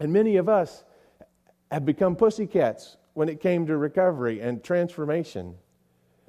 And 0.00 0.12
many 0.12 0.36
of 0.36 0.48
us 0.48 0.84
have 1.70 1.85
become 1.85 2.16
pussycats 2.16 2.96
when 3.14 3.28
it 3.28 3.40
came 3.40 3.66
to 3.66 3.76
recovery 3.76 4.40
and 4.40 4.62
transformation 4.62 5.54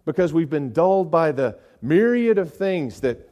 because 0.06 0.32
we've 0.32 0.50
been 0.50 0.72
dulled 0.72 1.12
by 1.12 1.34
the 1.34 1.60
myriad 1.82 2.38
of 2.38 2.54
things 2.54 3.02
that, 3.02 3.30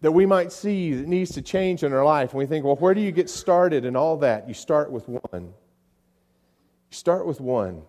that 0.00 0.10
we 0.10 0.24
might 0.24 0.50
see 0.50 0.94
that 0.94 1.06
needs 1.06 1.32
to 1.32 1.42
change 1.42 1.84
in 1.84 1.92
our 1.92 2.04
life. 2.04 2.30
And 2.30 2.38
we 2.38 2.46
think, 2.46 2.64
well, 2.64 2.76
where 2.76 2.94
do 2.94 3.02
you 3.02 3.12
get 3.12 3.28
started 3.28 3.84
and 3.84 3.96
all 3.98 4.16
that? 4.18 4.48
You 4.48 4.54
start 4.54 4.90
with 4.90 5.06
one. 5.08 5.42
You 5.42 5.52
start 6.90 7.26
with 7.26 7.38
one. 7.38 7.82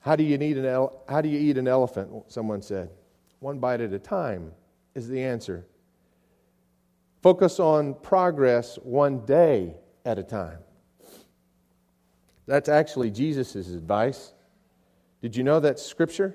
How 0.00 0.16
do 0.16 0.24
you, 0.24 0.36
need 0.36 0.58
an 0.58 0.64
ele- 0.64 1.00
how 1.08 1.20
do 1.20 1.28
you 1.28 1.38
eat 1.38 1.58
an 1.58 1.68
elephant? 1.68 2.10
Someone 2.26 2.60
said. 2.60 2.90
One 3.38 3.60
bite 3.60 3.80
at 3.80 3.92
a 3.92 4.00
time 4.00 4.50
is 4.96 5.08
the 5.08 5.22
answer. 5.22 5.64
Focus 7.22 7.60
on 7.60 7.94
progress 7.94 8.80
one 8.82 9.24
day 9.26 9.76
at 10.04 10.18
a 10.18 10.24
time. 10.24 10.58
That's 12.48 12.70
actually 12.70 13.10
Jesus' 13.10 13.54
advice. 13.54 14.32
Did 15.20 15.36
you 15.36 15.44
know 15.44 15.60
that's 15.60 15.84
scripture? 15.84 16.34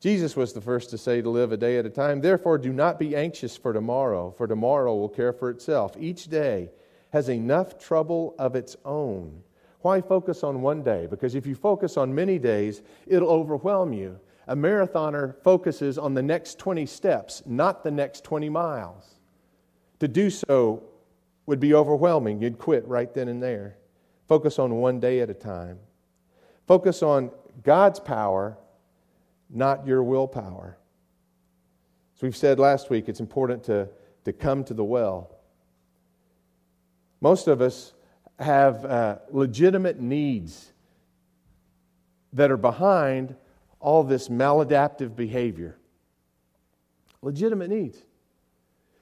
Jesus 0.00 0.34
was 0.34 0.54
the 0.54 0.62
first 0.62 0.88
to 0.90 0.98
say 0.98 1.20
to 1.20 1.28
live 1.28 1.52
a 1.52 1.58
day 1.58 1.76
at 1.76 1.84
a 1.84 1.90
time. 1.90 2.22
Therefore, 2.22 2.56
do 2.56 2.72
not 2.72 2.98
be 2.98 3.14
anxious 3.14 3.58
for 3.58 3.74
tomorrow, 3.74 4.30
for 4.30 4.46
tomorrow 4.46 4.96
will 4.96 5.10
care 5.10 5.34
for 5.34 5.50
itself. 5.50 5.94
Each 6.00 6.28
day 6.28 6.70
has 7.12 7.28
enough 7.28 7.78
trouble 7.78 8.34
of 8.38 8.56
its 8.56 8.74
own. 8.86 9.42
Why 9.82 10.00
focus 10.00 10.42
on 10.42 10.62
one 10.62 10.82
day? 10.82 11.06
Because 11.10 11.34
if 11.34 11.46
you 11.46 11.54
focus 11.54 11.98
on 11.98 12.14
many 12.14 12.38
days, 12.38 12.80
it'll 13.06 13.28
overwhelm 13.28 13.92
you. 13.92 14.18
A 14.46 14.56
marathoner 14.56 15.34
focuses 15.44 15.98
on 15.98 16.14
the 16.14 16.22
next 16.22 16.58
20 16.58 16.86
steps, 16.86 17.42
not 17.44 17.84
the 17.84 17.90
next 17.90 18.24
20 18.24 18.48
miles. 18.48 19.16
To 19.98 20.08
do 20.08 20.30
so 20.30 20.82
would 21.44 21.60
be 21.60 21.74
overwhelming. 21.74 22.40
You'd 22.40 22.58
quit 22.58 22.88
right 22.88 23.12
then 23.12 23.28
and 23.28 23.42
there. 23.42 23.76
Focus 24.30 24.60
on 24.60 24.76
one 24.76 25.00
day 25.00 25.18
at 25.22 25.28
a 25.28 25.34
time. 25.34 25.80
Focus 26.68 27.02
on 27.02 27.32
God's 27.64 27.98
power, 27.98 28.56
not 29.52 29.88
your 29.88 30.04
willpower. 30.04 30.78
As 32.14 32.22
we've 32.22 32.36
said 32.36 32.60
last 32.60 32.90
week, 32.90 33.08
it's 33.08 33.18
important 33.18 33.64
to, 33.64 33.88
to 34.24 34.32
come 34.32 34.62
to 34.62 34.72
the 34.72 34.84
well. 34.84 35.34
Most 37.20 37.48
of 37.48 37.60
us 37.60 37.92
have 38.38 38.84
uh, 38.84 39.16
legitimate 39.32 39.98
needs 39.98 40.72
that 42.32 42.52
are 42.52 42.56
behind 42.56 43.34
all 43.80 44.04
this 44.04 44.28
maladaptive 44.28 45.16
behavior. 45.16 45.76
Legitimate 47.20 47.68
needs. 47.68 47.98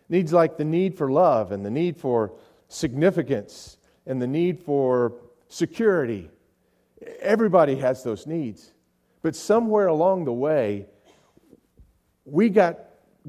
Needs 0.08 0.32
like 0.32 0.56
the 0.56 0.64
need 0.64 0.96
for 0.96 1.12
love 1.12 1.52
and 1.52 1.66
the 1.66 1.70
need 1.70 1.98
for 1.98 2.32
significance 2.68 3.77
and 4.08 4.20
the 4.20 4.26
need 4.26 4.58
for 4.58 5.12
security. 5.46 6.28
Everybody 7.20 7.76
has 7.76 8.02
those 8.02 8.26
needs. 8.26 8.72
But 9.22 9.36
somewhere 9.36 9.86
along 9.86 10.24
the 10.24 10.32
way, 10.32 10.86
we 12.24 12.48
got 12.48 12.80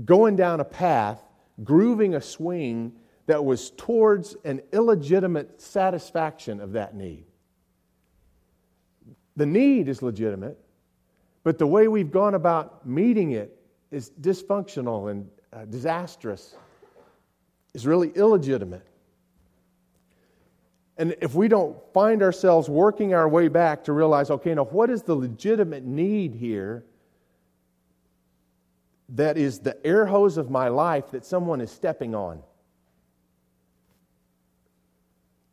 going 0.05 0.35
down 0.35 0.59
a 0.59 0.65
path, 0.65 1.21
grooving 1.63 2.15
a 2.15 2.21
swing 2.21 2.93
that 3.27 3.43
was 3.43 3.71
towards 3.71 4.35
an 4.45 4.61
illegitimate 4.71 5.61
satisfaction 5.61 6.59
of 6.59 6.71
that 6.71 6.95
need. 6.95 7.25
The 9.35 9.45
need 9.45 9.87
is 9.87 10.01
legitimate, 10.01 10.57
but 11.43 11.59
the 11.59 11.67
way 11.67 11.87
we've 11.87 12.11
gone 12.11 12.33
about 12.33 12.87
meeting 12.87 13.31
it 13.31 13.55
is 13.91 14.11
dysfunctional 14.21 15.11
and 15.11 15.29
uh, 15.51 15.65
disastrous, 15.65 16.55
is 17.73 17.85
really 17.85 18.09
illegitimate. 18.09 18.85
And 20.99 21.15
if 21.21 21.33
we 21.33 21.47
don't 21.47 21.77
find 21.93 22.21
ourselves 22.21 22.69
working 22.69 23.13
our 23.13 23.27
way 23.27 23.47
back 23.47 23.85
to 23.85 23.93
realize, 23.93 24.29
okay, 24.29 24.53
now 24.53 24.65
what 24.65 24.89
is 24.89 25.01
the 25.01 25.15
legitimate 25.15 25.85
need 25.85 26.35
here 26.35 26.83
that 29.07 29.37
is 29.37 29.59
the 29.59 29.83
air 29.87 30.05
hose 30.05 30.35
of 30.37 30.51
my 30.51 30.67
life 30.67 31.11
that 31.11 31.25
someone 31.25 31.61
is 31.61 31.71
stepping 31.71 32.13
on? 32.13 32.43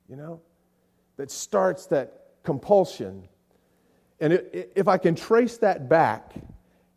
You 0.09 0.17
know? 0.17 0.41
That 1.17 1.31
starts 1.31 1.87
that 1.87 2.25
compulsion. 2.43 3.29
And 4.19 4.33
if 4.53 4.89
I 4.89 4.99
can 4.99 5.15
trace 5.15 5.59
that 5.59 5.89
back 5.89 6.35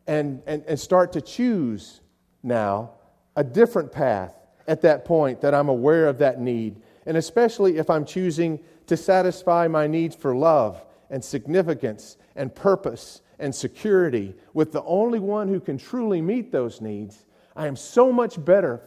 and, 0.08 0.42
and, 0.48 0.64
and 0.68 0.80
start 0.80 1.14
to 1.14 1.22
choose 1.22 2.02
now 2.42 2.94
a 3.36 3.44
different 3.44 3.92
path 3.92 4.34
at 4.68 4.82
that 4.82 5.06
point 5.06 5.42
that 5.42 5.54
I'm 5.54 5.70
aware 5.70 6.08
of 6.08 6.18
that 6.18 6.42
need 6.42 6.82
and 7.06 7.18
especially 7.18 7.78
if 7.78 7.90
I'm 7.90 8.06
choosing 8.06 8.60
to 8.88 8.98
satisfy 8.98 9.68
my 9.68 9.88
needs 9.88 10.16
for 10.16 10.36
love 10.36 10.84
and 11.10 11.24
significance 11.24 12.18
and 12.36 12.54
purpose 12.54 13.22
and 13.40 13.54
security 13.54 14.36
with 14.54 14.72
the 14.72 14.84
only 14.84 15.20
one 15.20 15.48
who 15.48 15.60
can 15.60 15.78
truly 15.78 16.22
meet 16.22 16.52
those 16.52 16.82
needs, 16.82 17.26
I 17.56 17.68
am 17.68 17.76
so 17.76 18.12
much 18.12 18.44
better 18.44 18.82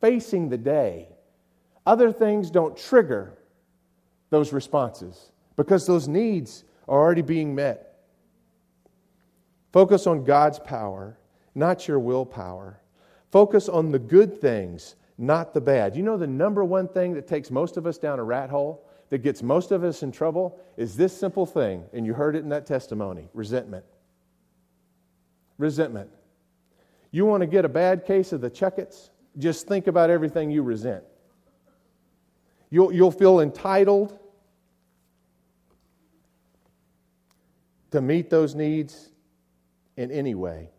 facing 0.00 0.48
the 0.48 0.58
day. 0.58 1.08
Other 1.86 2.12
things 2.12 2.50
don't 2.50 2.76
trigger 2.76 3.38
those 4.30 4.52
responses 4.52 5.32
because 5.56 5.86
those 5.86 6.06
needs 6.06 6.64
are 6.86 6.98
already 6.98 7.22
being 7.22 7.54
met. 7.54 7.88
Focus 9.72 10.06
on 10.06 10.24
God's 10.24 10.58
power, 10.58 11.18
not 11.54 11.88
your 11.88 11.98
willpower. 11.98 12.80
Focus 13.30 13.68
on 13.68 13.90
the 13.90 13.98
good 13.98 14.40
things, 14.40 14.96
not 15.18 15.52
the 15.52 15.60
bad. 15.60 15.96
You 15.96 16.04
know, 16.04 16.16
the 16.16 16.26
number 16.26 16.64
one 16.64 16.86
thing 16.86 17.12
that 17.14 17.26
takes 17.26 17.50
most 17.50 17.76
of 17.76 17.86
us 17.86 17.98
down 17.98 18.20
a 18.20 18.24
rat 18.24 18.48
hole, 18.48 18.88
that 19.10 19.18
gets 19.18 19.42
most 19.42 19.72
of 19.72 19.82
us 19.82 20.02
in 20.02 20.12
trouble, 20.12 20.58
is 20.76 20.96
this 20.96 21.16
simple 21.16 21.44
thing, 21.44 21.82
and 21.92 22.06
you 22.06 22.14
heard 22.14 22.36
it 22.36 22.40
in 22.40 22.48
that 22.50 22.66
testimony 22.66 23.28
resentment. 23.34 23.84
Resentment. 25.58 26.08
You 27.10 27.24
want 27.24 27.40
to 27.40 27.46
get 27.46 27.64
a 27.64 27.68
bad 27.68 28.04
case 28.04 28.32
of 28.32 28.40
the 28.40 28.50
chuckets? 28.50 29.10
Just 29.38 29.66
think 29.66 29.86
about 29.88 30.10
everything 30.10 30.50
you 30.50 30.62
resent. 30.62 31.02
You'll, 32.70 32.92
you'll 32.92 33.10
feel 33.10 33.40
entitled 33.40 34.18
to 37.90 38.00
meet 38.00 38.30
those 38.30 38.54
needs 38.54 39.10
in 39.96 40.10
any 40.10 40.34
way. 40.34 40.70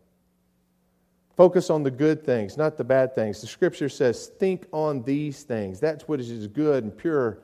Focus 1.40 1.70
on 1.70 1.84
the 1.84 1.92
good 1.92 2.26
things, 2.26 2.58
not 2.58 2.76
the 2.76 2.84
bad 2.84 3.16
things. 3.16 3.40
The 3.40 3.48
scripture 3.48 3.88
says, 3.88 4.28
think 4.28 4.66
on 4.74 5.04
these 5.04 5.44
things. 5.44 5.80
That's 5.80 6.06
what 6.06 6.20
is 6.20 6.48
good 6.48 6.84
and 6.84 6.98
pure. 6.98 7.40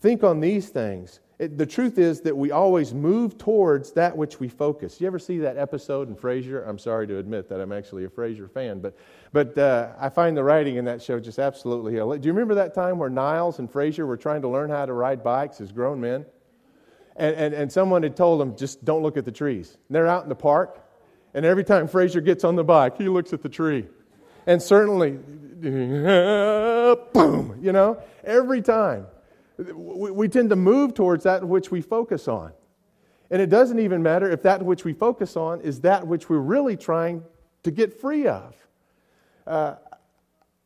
Think 0.00 0.24
on 0.24 0.40
these 0.40 0.70
things. 0.70 1.20
It, 1.38 1.58
the 1.58 1.66
truth 1.66 1.98
is 1.98 2.22
that 2.22 2.34
we 2.34 2.52
always 2.52 2.94
move 2.94 3.36
towards 3.36 3.92
that 3.92 4.16
which 4.16 4.40
we 4.40 4.48
focus. 4.48 4.98
You 4.98 5.06
ever 5.08 5.18
see 5.18 5.36
that 5.40 5.58
episode 5.58 6.08
in 6.08 6.16
Frasier? 6.16 6.66
I'm 6.66 6.78
sorry 6.78 7.06
to 7.06 7.18
admit 7.18 7.50
that 7.50 7.60
I'm 7.60 7.70
actually 7.70 8.06
a 8.06 8.08
Frasier 8.08 8.50
fan, 8.50 8.80
but, 8.80 8.96
but 9.34 9.58
uh, 9.58 9.90
I 10.00 10.08
find 10.08 10.34
the 10.34 10.42
writing 10.42 10.76
in 10.76 10.86
that 10.86 11.02
show 11.02 11.20
just 11.20 11.38
absolutely 11.38 11.96
hilarious. 11.96 12.22
Do 12.22 12.28
you 12.28 12.32
remember 12.32 12.54
that 12.54 12.74
time 12.74 12.96
where 12.96 13.10
Niles 13.10 13.58
and 13.58 13.70
Frasier 13.70 14.06
were 14.06 14.16
trying 14.16 14.40
to 14.40 14.48
learn 14.48 14.70
how 14.70 14.86
to 14.86 14.94
ride 14.94 15.22
bikes 15.22 15.60
as 15.60 15.70
grown 15.70 16.00
men? 16.00 16.24
And, 17.14 17.36
and, 17.36 17.52
and 17.52 17.70
someone 17.70 18.02
had 18.02 18.16
told 18.16 18.40
them, 18.40 18.56
just 18.56 18.86
don't 18.86 19.02
look 19.02 19.18
at 19.18 19.26
the 19.26 19.32
trees. 19.32 19.76
And 19.88 19.94
they're 19.94 20.06
out 20.06 20.22
in 20.22 20.30
the 20.30 20.34
park, 20.34 20.82
and 21.34 21.44
every 21.44 21.64
time 21.64 21.88
Frasier 21.88 22.24
gets 22.24 22.44
on 22.44 22.56
the 22.56 22.64
bike, 22.64 22.96
he 22.96 23.08
looks 23.08 23.32
at 23.32 23.42
the 23.42 23.48
tree. 23.48 23.86
And 24.46 24.62
certainly, 24.62 25.18
boom, 27.12 27.58
you 27.60 27.72
know, 27.72 28.02
every 28.24 28.62
time. 28.62 29.06
We, 29.58 30.10
we 30.10 30.28
tend 30.28 30.50
to 30.50 30.56
move 30.56 30.94
towards 30.94 31.24
that 31.24 31.46
which 31.46 31.70
we 31.70 31.80
focus 31.80 32.28
on. 32.28 32.52
And 33.30 33.42
it 33.42 33.50
doesn't 33.50 33.78
even 33.78 34.02
matter 34.02 34.30
if 34.30 34.42
that 34.42 34.62
which 34.62 34.84
we 34.84 34.94
focus 34.94 35.36
on 35.36 35.60
is 35.60 35.80
that 35.82 36.06
which 36.06 36.30
we're 36.30 36.38
really 36.38 36.76
trying 36.76 37.22
to 37.64 37.70
get 37.70 38.00
free 38.00 38.26
of. 38.26 38.54
Uh, 39.46 39.74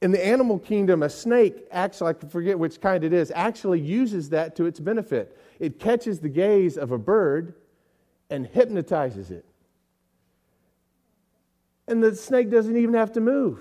in 0.01 0.11
the 0.11 0.25
animal 0.25 0.59
kingdom, 0.59 1.03
a 1.03 1.09
snake, 1.09 1.67
actually, 1.71 2.15
I 2.15 2.27
forget 2.27 2.59
which 2.59 2.81
kind 2.81 3.05
it 3.05 3.13
is, 3.13 3.33
actually 3.35 3.81
uses 3.81 4.31
that 4.31 4.57
to 4.57 4.67
its 4.67 4.81
benefit. 4.81 5.39
It 5.59 5.79
catches 5.79 6.21
the 6.21 6.29
gaze 6.29 6.77
of 6.77 6.91
a 6.91 6.99
bird 6.99 7.55
and 8.31 8.47
hypnotizes 8.47 9.31
it. 9.31 9.45
And 11.89 12.03
the 12.03 12.15
snake 12.15 12.51
doesn't 12.51 12.77
even 12.77 12.95
have 12.95 13.13
to 13.13 13.21
move. 13.21 13.61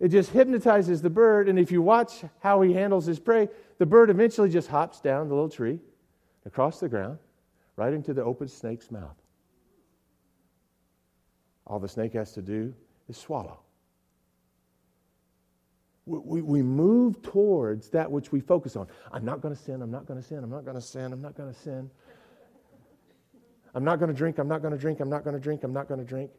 It 0.00 0.08
just 0.08 0.30
hypnotizes 0.30 1.00
the 1.02 1.10
bird, 1.10 1.48
and 1.48 1.58
if 1.58 1.72
you 1.72 1.80
watch 1.80 2.24
how 2.40 2.60
he 2.62 2.72
handles 2.74 3.06
his 3.06 3.18
prey, 3.18 3.48
the 3.78 3.86
bird 3.86 4.10
eventually 4.10 4.50
just 4.50 4.68
hops 4.68 5.00
down 5.00 5.28
the 5.28 5.34
little 5.34 5.48
tree, 5.48 5.80
across 6.44 6.80
the 6.80 6.88
ground, 6.88 7.18
right 7.76 7.92
into 7.92 8.12
the 8.12 8.22
open 8.22 8.48
snake's 8.48 8.90
mouth. 8.90 9.16
All 11.66 11.78
the 11.78 11.88
snake 11.88 12.12
has 12.12 12.32
to 12.32 12.42
do 12.42 12.74
is 13.08 13.16
swallow. 13.16 13.60
We, 16.06 16.18
we, 16.18 16.42
we 16.42 16.62
move 16.62 17.22
towards 17.22 17.88
that 17.90 18.10
which 18.10 18.30
we 18.30 18.40
focus 18.40 18.76
on. 18.76 18.88
I'm 19.10 19.24
not 19.24 19.40
going 19.40 19.54
to 19.54 19.60
sin, 19.60 19.80
I'm 19.80 19.90
not 19.90 20.06
going 20.06 20.20
to 20.20 20.26
sin, 20.26 20.44
I'm 20.44 20.50
not 20.50 20.64
going 20.64 20.76
to 20.76 20.82
sin, 20.82 21.12
I'm 21.12 21.22
not 21.22 21.34
going 21.34 21.52
to 21.52 21.58
sin. 21.58 21.90
I'm 23.74 23.84
not 23.84 23.98
going 23.98 24.10
to 24.10 24.16
drink, 24.16 24.38
I'm 24.38 24.48
not 24.48 24.60
going 24.60 24.72
to 24.72 24.78
drink, 24.78 25.00
I'm 25.00 25.08
not 25.08 25.24
going 25.24 25.34
to 25.34 25.40
drink, 25.40 25.64
I'm 25.64 25.72
not 25.72 25.88
going 25.88 25.98
to 25.98 26.06
drink. 26.06 26.30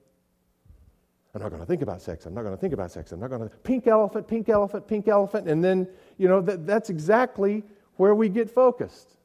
I'm 1.36 1.42
not 1.42 1.50
going 1.50 1.62
to 1.62 1.66
think 1.66 1.82
about 1.82 2.02
sex. 2.02 2.26
I'm 2.26 2.34
not 2.34 2.44
going 2.44 2.56
to 2.56 2.60
think 2.60 2.74
about 2.74 2.92
sex. 2.92 3.12
I'm 3.12 3.20
not 3.20 3.30
going 3.30 3.42
to. 3.42 3.50
Pink 3.58 3.88
elephant, 3.88 4.26
pink 4.26 4.48
elephant, 4.48 4.88
pink 4.88 5.10
elephant. 5.10 5.50
And 5.50 5.62
then, 5.62 5.86
you 6.18 6.30
know, 6.30 6.40
that, 6.40 6.66
that's 6.66 6.90
exactly 6.90 7.62
where 7.98 8.16
we 8.16 8.30
get 8.30 8.50
focused. 8.50 9.18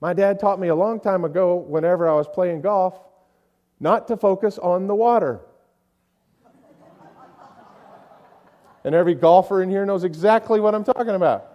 My 0.00 0.14
dad 0.14 0.40
taught 0.40 0.58
me 0.58 0.68
a 0.68 0.74
long 0.74 0.98
time 0.98 1.26
ago, 1.26 1.56
whenever 1.56 2.08
I 2.08 2.14
was 2.14 2.26
playing 2.26 2.62
golf, 2.62 2.98
not 3.80 4.08
to 4.08 4.16
focus 4.16 4.56
on 4.56 4.86
the 4.86 4.94
water. 4.94 5.40
and 8.84 8.94
every 8.94 9.14
golfer 9.14 9.62
in 9.62 9.68
here 9.68 9.84
knows 9.84 10.04
exactly 10.04 10.58
what 10.58 10.74
I'm 10.74 10.84
talking 10.84 11.16
about. 11.16 11.52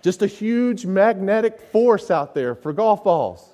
Just 0.00 0.22
a 0.22 0.26
huge 0.26 0.86
magnetic 0.86 1.60
force 1.60 2.10
out 2.10 2.34
there 2.34 2.54
for 2.54 2.72
golf 2.72 3.04
balls. 3.04 3.46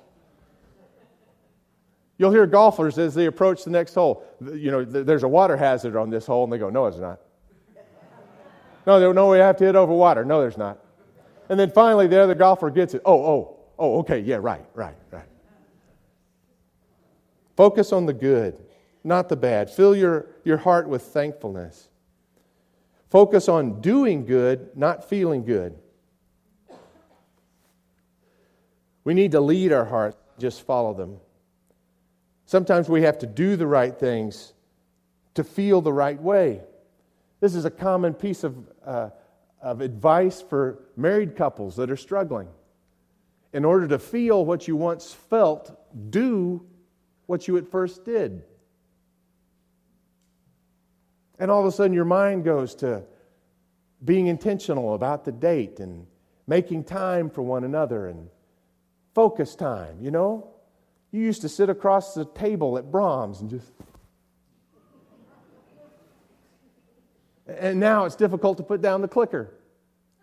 You'll 2.17 2.31
hear 2.31 2.47
golfers 2.47 2.97
as 2.97 3.13
they 3.13 3.27
approach 3.27 3.63
the 3.63 3.69
next 3.69 3.93
hole, 3.93 4.23
you 4.41 4.71
know, 4.71 4.83
there's 4.83 5.23
a 5.23 5.27
water 5.27 5.55
hazard 5.55 5.95
on 5.95 6.09
this 6.09 6.25
hole, 6.25 6.43
and 6.43 6.51
they 6.51 6.57
go, 6.57 6.69
no, 6.69 6.87
it's 6.87 6.97
not. 6.97 7.19
No, 8.87 9.11
no, 9.11 9.29
we 9.29 9.37
have 9.37 9.57
to 9.57 9.65
hit 9.65 9.75
over 9.75 9.93
water. 9.93 10.23
No, 10.23 10.39
there's 10.39 10.57
not. 10.57 10.79
And 11.49 11.59
then 11.59 11.71
finally, 11.71 12.07
the 12.07 12.21
other 12.21 12.35
golfer 12.35 12.69
gets 12.69 12.93
it. 12.93 13.01
Oh, 13.05 13.23
oh, 13.25 13.59
oh, 13.77 13.99
okay, 13.99 14.19
yeah, 14.19 14.37
right, 14.37 14.65
right, 14.73 14.95
right. 15.11 15.27
Focus 17.55 17.91
on 17.91 18.05
the 18.05 18.13
good, 18.13 18.57
not 19.03 19.29
the 19.29 19.35
bad. 19.35 19.69
Fill 19.69 19.95
your, 19.95 20.27
your 20.43 20.57
heart 20.57 20.87
with 20.87 21.01
thankfulness. 21.01 21.89
Focus 23.09 23.47
on 23.49 23.81
doing 23.81 24.25
good, 24.25 24.69
not 24.75 25.07
feeling 25.07 25.43
good. 25.43 25.77
We 29.03 29.13
need 29.13 29.31
to 29.31 29.41
lead 29.41 29.71
our 29.71 29.85
hearts, 29.85 30.17
just 30.39 30.65
follow 30.65 30.93
them. 30.93 31.17
Sometimes 32.47 32.87
we 32.87 33.01
have 33.01 33.19
to 33.19 33.27
do 33.27 33.57
the 33.57 33.67
right 33.67 33.95
things 33.95 34.53
to 35.33 35.43
feel 35.43 35.81
the 35.81 35.91
right 35.91 36.19
way. 36.19 36.61
This 37.41 37.53
is 37.53 37.65
a 37.65 37.69
common 37.69 38.13
piece 38.13 38.45
of, 38.45 38.55
uh, 38.85 39.09
of 39.61 39.81
advice 39.81 40.41
for 40.41 40.79
married 40.95 41.35
couples 41.35 41.75
that 41.75 41.91
are 41.91 41.97
struggling. 41.97 42.47
In 43.51 43.65
order 43.65 43.85
to 43.89 43.99
feel 43.99 44.45
what 44.45 44.65
you 44.65 44.77
once 44.77 45.11
felt, 45.11 45.77
do 46.09 46.65
what 47.25 47.49
you 47.49 47.57
at 47.57 47.67
first 47.67 48.05
did. 48.05 48.43
And 51.39 51.51
all 51.51 51.59
of 51.59 51.65
a 51.65 51.71
sudden, 51.73 51.91
your 51.91 52.05
mind 52.05 52.45
goes 52.45 52.75
to 52.75 53.03
being 54.05 54.27
intentional 54.27 54.93
about 54.93 55.25
the 55.25 55.33
date 55.33 55.81
and 55.81 56.07
making 56.47 56.85
time 56.85 57.29
for 57.29 57.41
one 57.41 57.65
another 57.65 58.07
and 58.07 58.29
focus 59.13 59.53
time, 59.53 59.97
you 59.99 60.11
know? 60.11 60.53
You 61.11 61.21
used 61.21 61.41
to 61.41 61.49
sit 61.49 61.69
across 61.69 62.13
the 62.13 62.25
table 62.25 62.77
at 62.77 62.91
Braum's 62.91 63.41
and 63.41 63.49
just. 63.49 63.71
And 67.47 67.79
now 67.79 68.03
it's 68.03 68.15
difficult 68.15 68.57
to 68.57 68.63
put 68.63 68.81
down 68.81 69.01
the 69.01 69.07
clicker, 69.07 69.53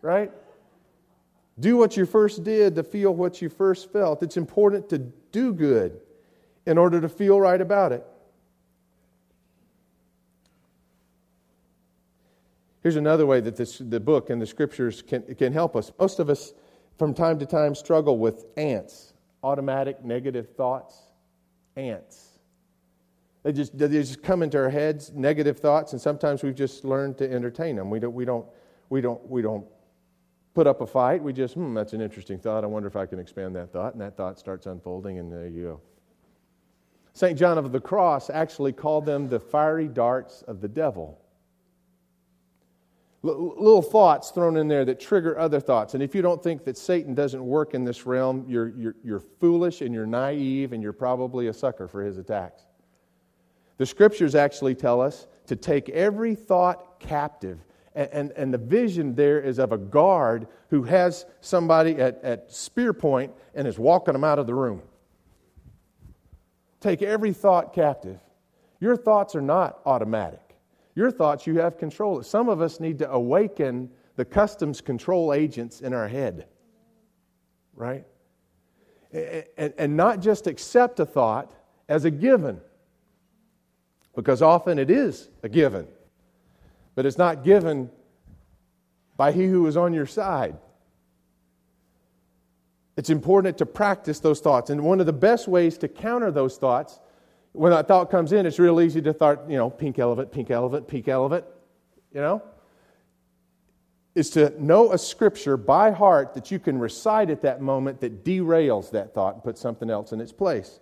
right? 0.02 0.30
Do 1.58 1.78
what 1.78 1.96
you 1.96 2.04
first 2.04 2.44
did 2.44 2.74
to 2.74 2.82
feel 2.82 3.14
what 3.14 3.40
you 3.40 3.48
first 3.48 3.90
felt. 3.92 4.22
It's 4.22 4.36
important 4.36 4.90
to 4.90 4.98
do 4.98 5.54
good 5.54 6.00
in 6.66 6.76
order 6.76 7.00
to 7.00 7.08
feel 7.08 7.40
right 7.40 7.60
about 7.60 7.92
it. 7.92 8.04
Here's 12.82 12.96
another 12.96 13.24
way 13.24 13.40
that 13.40 13.56
this, 13.56 13.78
the 13.78 14.00
book 14.00 14.28
and 14.28 14.42
the 14.42 14.46
scriptures 14.46 15.00
can, 15.00 15.22
can 15.36 15.54
help 15.54 15.74
us. 15.74 15.90
Most 15.98 16.18
of 16.18 16.28
us, 16.28 16.52
from 16.98 17.14
time 17.14 17.38
to 17.38 17.46
time, 17.46 17.74
struggle 17.74 18.18
with 18.18 18.44
ants 18.58 19.13
automatic 19.44 20.04
negative 20.04 20.48
thoughts. 20.56 20.96
Ants. 21.76 22.38
They 23.42 23.52
just, 23.52 23.76
they 23.76 23.88
just 23.88 24.22
come 24.22 24.42
into 24.42 24.56
our 24.56 24.70
heads, 24.70 25.12
negative 25.12 25.58
thoughts, 25.58 25.92
and 25.92 26.00
sometimes 26.00 26.42
we've 26.42 26.54
just 26.54 26.84
learned 26.84 27.18
to 27.18 27.30
entertain 27.30 27.76
them. 27.76 27.90
We 27.90 28.00
don't, 28.00 28.14
we 28.14 28.24
don't, 28.24 28.46
we 28.88 29.00
don't, 29.02 29.28
we 29.28 29.42
don't 29.42 29.66
put 30.54 30.66
up 30.66 30.80
a 30.80 30.86
fight. 30.86 31.22
We 31.22 31.32
just, 31.34 31.54
hmm, 31.54 31.74
that's 31.74 31.92
an 31.92 32.00
interesting 32.00 32.38
thought. 32.38 32.64
I 32.64 32.66
wonder 32.68 32.88
if 32.88 32.96
I 32.96 33.04
can 33.04 33.18
expand 33.18 33.54
that 33.56 33.70
thought. 33.70 33.92
And 33.92 34.00
that 34.00 34.16
thought 34.16 34.38
starts 34.38 34.66
unfolding, 34.66 35.18
and 35.18 35.30
there 35.30 35.46
you 35.46 35.62
go. 35.62 35.80
St. 37.12 37.38
John 37.38 37.58
of 37.58 37.70
the 37.70 37.80
Cross 37.80 38.30
actually 38.30 38.72
called 38.72 39.04
them 39.04 39.28
the 39.28 39.38
fiery 39.38 39.88
darts 39.88 40.42
of 40.42 40.60
the 40.60 40.68
devil. 40.68 41.20
L- 43.24 43.54
little 43.56 43.82
thoughts 43.82 44.30
thrown 44.30 44.56
in 44.56 44.68
there 44.68 44.84
that 44.84 45.00
trigger 45.00 45.38
other 45.38 45.60
thoughts. 45.60 45.94
And 45.94 46.02
if 46.02 46.14
you 46.14 46.22
don't 46.22 46.42
think 46.42 46.64
that 46.64 46.76
Satan 46.76 47.14
doesn't 47.14 47.44
work 47.44 47.74
in 47.74 47.84
this 47.84 48.06
realm, 48.06 48.44
you're, 48.46 48.68
you're, 48.68 48.96
you're 49.02 49.20
foolish 49.20 49.80
and 49.80 49.94
you're 49.94 50.06
naive 50.06 50.72
and 50.72 50.82
you're 50.82 50.92
probably 50.92 51.46
a 51.46 51.52
sucker 51.52 51.88
for 51.88 52.02
his 52.02 52.18
attacks. 52.18 52.62
The 53.78 53.86
scriptures 53.86 54.34
actually 54.34 54.74
tell 54.74 55.00
us 55.00 55.26
to 55.46 55.56
take 55.56 55.88
every 55.88 56.34
thought 56.34 57.00
captive 57.00 57.58
and, 57.94 58.08
and, 58.12 58.32
and, 58.32 58.54
the 58.54 58.58
vision 58.58 59.14
there 59.14 59.40
is 59.40 59.60
of 59.60 59.70
a 59.70 59.78
guard 59.78 60.48
who 60.70 60.82
has 60.82 61.26
somebody 61.40 61.92
at, 61.96 62.22
at 62.24 62.52
spear 62.52 62.92
point 62.92 63.32
and 63.54 63.68
is 63.68 63.78
walking 63.78 64.14
them 64.14 64.24
out 64.24 64.40
of 64.40 64.48
the 64.48 64.54
room. 64.54 64.82
Take 66.80 67.02
every 67.02 67.32
thought 67.32 67.72
captive. 67.72 68.18
Your 68.80 68.96
thoughts 68.96 69.36
are 69.36 69.40
not 69.40 69.78
automatic. 69.86 70.43
Your 70.94 71.10
thoughts, 71.10 71.46
you 71.46 71.58
have 71.58 71.78
control. 71.78 72.22
Some 72.22 72.48
of 72.48 72.60
us 72.60 72.80
need 72.80 72.98
to 73.00 73.10
awaken 73.10 73.90
the 74.16 74.24
customs 74.24 74.80
control 74.80 75.32
agents 75.32 75.80
in 75.80 75.92
our 75.92 76.06
head, 76.06 76.46
right? 77.74 78.04
And, 79.12 79.74
and 79.78 79.96
not 79.96 80.20
just 80.20 80.46
accept 80.46 81.00
a 81.00 81.06
thought 81.06 81.52
as 81.88 82.04
a 82.04 82.10
given, 82.10 82.60
because 84.14 84.42
often 84.42 84.78
it 84.78 84.90
is 84.90 85.28
a 85.42 85.48
given 85.48 85.86
but 86.94 87.06
it's 87.06 87.18
not 87.18 87.44
given 87.44 87.90
by 89.16 89.32
he 89.32 89.46
who 89.46 89.66
is 89.66 89.76
on 89.76 89.92
your 89.92 90.06
side. 90.06 90.56
It's 92.96 93.10
important 93.10 93.58
to 93.58 93.66
practice 93.66 94.20
those 94.20 94.40
thoughts. 94.40 94.70
And 94.70 94.84
one 94.84 95.00
of 95.00 95.06
the 95.06 95.12
best 95.12 95.48
ways 95.48 95.76
to 95.78 95.88
counter 95.88 96.30
those 96.30 96.56
thoughts, 96.56 97.00
when 97.54 97.70
that 97.70 97.86
thought 97.86 98.10
comes 98.10 98.32
in, 98.32 98.46
it's 98.46 98.58
real 98.58 98.80
easy 98.80 99.00
to 99.00 99.12
thought, 99.12 99.48
you 99.48 99.56
know, 99.56 99.70
pink 99.70 100.00
elephant, 100.00 100.32
pink 100.32 100.50
elephant, 100.50 100.88
pink 100.88 101.06
elephant, 101.06 101.44
you 102.12 102.20
know, 102.20 102.42
is 104.16 104.28
to 104.30 104.52
know 104.62 104.92
a 104.92 104.98
scripture 104.98 105.56
by 105.56 105.92
heart 105.92 106.34
that 106.34 106.50
you 106.50 106.58
can 106.58 106.78
recite 106.78 107.30
at 107.30 107.42
that 107.42 107.62
moment 107.62 108.00
that 108.00 108.24
derails 108.24 108.90
that 108.90 109.14
thought 109.14 109.34
and 109.34 109.44
puts 109.44 109.60
something 109.60 109.88
else 109.88 110.10
in 110.10 110.20
its 110.20 110.32
place. 110.32 110.80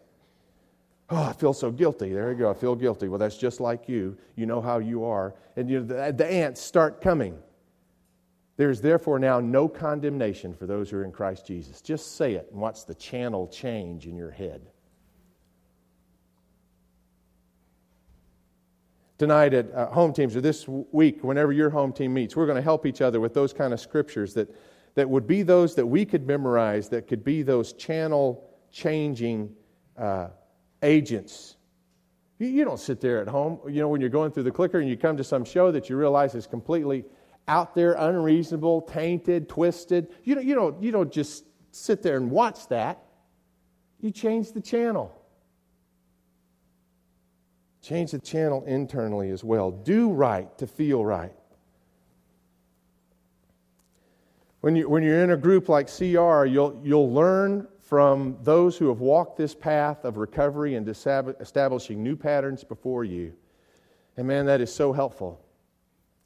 Oh, 1.10 1.22
I 1.24 1.34
feel 1.34 1.52
so 1.52 1.70
guilty. 1.70 2.10
There 2.10 2.32
you 2.32 2.38
go. 2.38 2.50
I 2.50 2.54
feel 2.54 2.74
guilty. 2.74 3.08
Well, 3.08 3.18
that's 3.18 3.36
just 3.36 3.60
like 3.60 3.86
you. 3.86 4.16
You 4.34 4.46
know 4.46 4.62
how 4.62 4.78
you 4.78 5.04
are. 5.04 5.34
And 5.56 5.68
you 5.68 5.80
know, 5.80 5.84
the, 5.84 6.12
the 6.12 6.26
ants 6.26 6.62
start 6.62 7.02
coming. 7.02 7.38
There's 8.56 8.80
therefore 8.80 9.18
now 9.18 9.40
no 9.40 9.68
condemnation 9.68 10.54
for 10.54 10.66
those 10.66 10.88
who 10.88 10.96
are 10.96 11.04
in 11.04 11.12
Christ 11.12 11.46
Jesus. 11.46 11.82
Just 11.82 12.16
say 12.16 12.32
it 12.32 12.48
and 12.50 12.58
watch 12.58 12.86
the 12.86 12.94
channel 12.94 13.46
change 13.46 14.06
in 14.06 14.16
your 14.16 14.30
head. 14.30 14.71
Tonight 19.18 19.54
at 19.54 19.72
uh, 19.72 19.86
home 19.86 20.12
teams, 20.12 20.34
or 20.34 20.40
this 20.40 20.66
week, 20.66 21.22
whenever 21.22 21.52
your 21.52 21.70
home 21.70 21.92
team 21.92 22.14
meets, 22.14 22.34
we're 22.34 22.46
going 22.46 22.56
to 22.56 22.62
help 22.62 22.86
each 22.86 23.00
other 23.00 23.20
with 23.20 23.34
those 23.34 23.52
kind 23.52 23.72
of 23.72 23.80
scriptures 23.80 24.34
that, 24.34 24.52
that 24.94 25.08
would 25.08 25.26
be 25.26 25.42
those 25.42 25.74
that 25.74 25.86
we 25.86 26.04
could 26.04 26.26
memorize, 26.26 26.88
that 26.88 27.06
could 27.06 27.22
be 27.22 27.42
those 27.42 27.72
channel 27.74 28.50
changing 28.72 29.54
uh, 29.96 30.28
agents. 30.82 31.56
You, 32.38 32.48
you 32.48 32.64
don't 32.64 32.80
sit 32.80 33.00
there 33.00 33.20
at 33.20 33.28
home, 33.28 33.60
you 33.68 33.80
know, 33.80 33.88
when 33.88 34.00
you're 34.00 34.10
going 34.10 34.32
through 34.32 34.42
the 34.44 34.50
clicker 34.50 34.80
and 34.80 34.88
you 34.88 34.96
come 34.96 35.16
to 35.16 35.24
some 35.24 35.44
show 35.44 35.70
that 35.70 35.88
you 35.88 35.96
realize 35.96 36.34
is 36.34 36.46
completely 36.46 37.04
out 37.48 37.74
there, 37.74 37.92
unreasonable, 37.92 38.82
tainted, 38.82 39.48
twisted. 39.48 40.08
You 40.24 40.34
don't, 40.36 40.44
you 40.44 40.54
don't, 40.54 40.82
you 40.82 40.90
don't 40.90 41.12
just 41.12 41.44
sit 41.70 42.02
there 42.02 42.16
and 42.16 42.30
watch 42.30 42.68
that. 42.68 42.98
You 44.00 44.10
change 44.10 44.52
the 44.52 44.60
channel. 44.60 45.21
Change 47.82 48.12
the 48.12 48.18
channel 48.20 48.64
internally 48.64 49.30
as 49.30 49.42
well. 49.42 49.70
Do 49.70 50.10
right 50.10 50.56
to 50.58 50.66
feel 50.66 51.04
right. 51.04 51.32
When, 54.60 54.76
you, 54.76 54.88
when 54.88 55.02
you're 55.02 55.24
in 55.24 55.32
a 55.32 55.36
group 55.36 55.68
like 55.68 55.88
CR, 55.88 56.44
you'll, 56.44 56.80
you'll 56.84 57.12
learn 57.12 57.66
from 57.80 58.38
those 58.42 58.76
who 58.76 58.88
have 58.88 59.00
walked 59.00 59.36
this 59.36 59.54
path 59.54 60.04
of 60.04 60.16
recovery 60.16 60.76
and 60.76 60.88
establishing 60.88 62.02
new 62.02 62.14
patterns 62.14 62.62
before 62.62 63.02
you. 63.02 63.32
And 64.16 64.28
man, 64.28 64.46
that 64.46 64.60
is 64.60 64.72
so 64.72 64.92
helpful. 64.92 65.40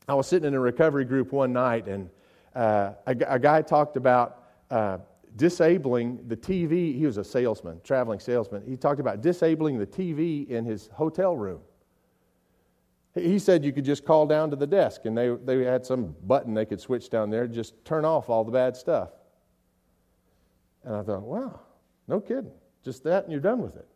I 0.07 0.15
was 0.15 0.27
sitting 0.27 0.47
in 0.47 0.55
a 0.55 0.61
recovery 0.61 1.07
group 1.07 1.33
one 1.33 1.55
night, 1.55 1.89
and 1.89 2.11
uh, 2.55 2.93
a, 3.07 3.17
a, 3.27 3.39
guy 3.39 3.63
talked 3.63 3.97
about 3.97 4.45
uh, 4.71 4.99
disabling 5.37 6.27
the 6.29 6.37
TV. 6.37 6.97
He 6.97 7.07
was 7.07 7.19
a 7.19 7.25
salesman, 7.25 7.81
traveling 7.85 8.19
salesman. 8.19 8.63
He 8.67 8.77
talked 8.77 9.01
about 9.01 9.21
disabling 9.21 9.79
the 9.79 9.87
TV 9.87 10.49
in 10.49 10.65
his 10.65 10.89
hotel 10.93 11.37
room. 11.37 11.61
He 13.15 13.39
said 13.39 13.65
you 13.65 13.73
could 13.73 13.85
just 13.85 14.05
call 14.05 14.27
down 14.27 14.51
to 14.51 14.57
the 14.57 14.67
desk, 14.67 15.03
and 15.05 15.17
they, 15.17 15.35
they 15.45 15.65
had 15.65 15.87
some 15.87 16.15
button 16.25 16.53
they 16.53 16.67
could 16.67 16.81
switch 16.81 17.09
down 17.09 17.31
there, 17.31 17.47
just 17.47 17.73
turn 17.85 18.05
off 18.05 18.29
all 18.29 18.45
the 18.45 18.53
bad 18.53 18.77
stuff. 18.77 19.11
And 20.85 20.95
I 20.95 21.03
thought, 21.03 21.23
wow, 21.23 21.61
no 22.09 22.21
kidding. 22.21 22.53
Just 22.85 23.03
that, 23.05 23.25
and 23.25 23.33
you're 23.33 23.41
done 23.41 23.63
with 23.63 23.77
it. 23.77 23.89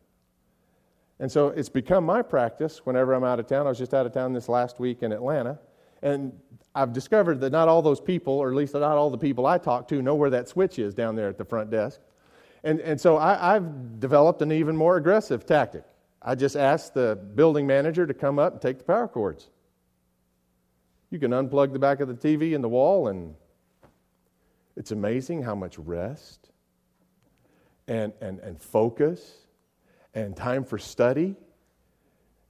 And 1.19 1.31
so 1.31 1.49
it's 1.49 1.69
become 1.69 2.03
my 2.03 2.23
practice 2.23 2.79
whenever 2.83 3.13
I'm 3.13 3.23
out 3.23 3.39
of 3.39 3.45
town. 3.45 3.67
I 3.67 3.69
was 3.69 3.77
just 3.77 3.93
out 3.93 4.07
of 4.07 4.11
town 4.11 4.33
this 4.33 4.49
last 4.49 4.79
week 4.79 5.03
in 5.03 5.11
Atlanta. 5.11 5.59
And 6.01 6.33
I've 6.73 6.93
discovered 6.93 7.41
that 7.41 7.51
not 7.51 7.67
all 7.67 7.81
those 7.81 7.99
people, 7.99 8.33
or 8.33 8.49
at 8.49 8.55
least 8.55 8.73
not 8.73 8.83
all 8.83 9.09
the 9.09 9.17
people 9.17 9.45
I 9.45 9.57
talk 9.57 9.87
to, 9.89 10.01
know 10.01 10.15
where 10.15 10.29
that 10.29 10.47
switch 10.47 10.79
is 10.79 10.93
down 10.93 11.15
there 11.15 11.27
at 11.27 11.37
the 11.37 11.45
front 11.45 11.69
desk. 11.69 11.99
And, 12.63 12.79
and 12.79 12.99
so 12.99 13.17
I, 13.17 13.55
I've 13.55 13.99
developed 13.99 14.41
an 14.41 14.51
even 14.51 14.77
more 14.77 14.97
aggressive 14.97 15.45
tactic. 15.45 15.83
I 16.21 16.35
just 16.35 16.55
ask 16.55 16.93
the 16.93 17.17
building 17.35 17.65
manager 17.65 18.05
to 18.05 18.13
come 18.13 18.39
up 18.39 18.53
and 18.53 18.61
take 18.61 18.77
the 18.77 18.83
power 18.83 19.07
cords. 19.07 19.49
You 21.09 21.19
can 21.19 21.31
unplug 21.31 21.73
the 21.73 21.79
back 21.79 21.99
of 21.99 22.07
the 22.07 22.13
TV 22.13 22.53
in 22.53 22.61
the 22.61 22.69
wall, 22.69 23.07
and 23.07 23.35
it's 24.77 24.91
amazing 24.91 25.43
how 25.43 25.55
much 25.55 25.77
rest 25.77 26.51
and, 27.87 28.13
and, 28.21 28.39
and 28.39 28.61
focus 28.61 29.39
and 30.13 30.37
time 30.37 30.63
for 30.63 30.77
study 30.77 31.35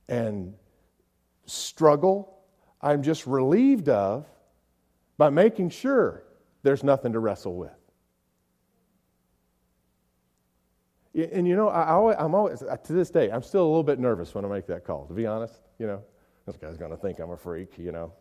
and 0.08 0.54
struggle 1.46 2.41
I'm 2.82 3.04
just 3.04 3.28
relieved 3.28 3.90
of 3.90 4.26
by 5.18 5.30
making 5.30 5.70
sure 5.70 6.24
there's 6.64 6.84
nothing 6.84 7.14
to 7.14 7.20
wrestle 7.20 7.56
with. 7.56 7.72
And 11.14 11.46
you 11.46 11.56
know, 11.56 11.68
I, 11.68 12.24
am 12.24 12.34
always, 12.34 12.64
uh, 12.64 12.78
to 12.78 12.94
this 12.94 13.10
day, 13.10 13.30
I'm 13.30 13.44
still 13.44 13.64
a 13.64 13.68
little 13.68 13.84
bit 13.84 14.00
nervous 14.00 14.34
when 14.34 14.46
I 14.46 14.48
make 14.48 14.66
that 14.68 14.86
call, 14.86 15.06
to 15.08 15.14
be 15.14 15.26
honest. 15.26 15.60
You 15.78 15.88
know, 15.88 16.04
this 16.46 16.56
guy's 16.56 16.78
going 16.78 16.92
to 16.92 16.98
think 16.98 17.20
I'm 17.20 17.32
a 17.32 17.38
freak, 17.38 17.78
you 17.78 17.92
know. 17.92 18.14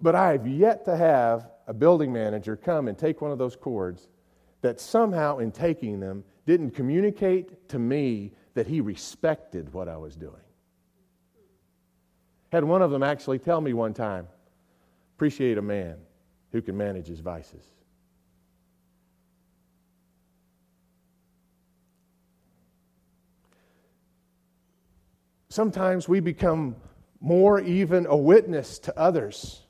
But 0.00 0.14
I 0.14 0.32
have 0.32 0.46
yet 0.46 0.84
to 0.86 0.96
have 0.96 1.50
a 1.66 1.74
building 1.74 2.12
manager 2.12 2.56
come 2.56 2.88
and 2.88 2.96
take 2.96 3.20
one 3.20 3.30
of 3.30 3.38
those 3.38 3.56
cords 3.56 4.08
that 4.62 4.80
somehow, 4.80 5.38
in 5.38 5.52
taking 5.52 6.00
them, 6.00 6.24
didn't 6.46 6.70
communicate 6.70 7.68
to 7.68 7.78
me 7.78 8.32
that 8.54 8.66
he 8.66 8.80
respected 8.80 9.72
what 9.72 9.88
I 9.88 9.96
was 9.96 10.16
doing. 10.16 10.34
Had 12.52 12.64
one 12.64 12.82
of 12.82 12.90
them 12.90 13.02
actually 13.02 13.38
tell 13.38 13.62
me 13.62 13.72
one 13.72 13.94
time 13.94 14.28
appreciate 15.16 15.56
a 15.56 15.62
man 15.62 15.96
who 16.52 16.60
can 16.60 16.76
manage 16.76 17.06
his 17.06 17.20
vices. 17.20 17.64
Sometimes 25.48 26.08
we 26.10 26.20
become 26.20 26.76
more 27.22 27.58
even 27.58 28.04
a 28.04 28.16
witness 28.16 28.78
to 28.80 28.98
others 28.98 29.62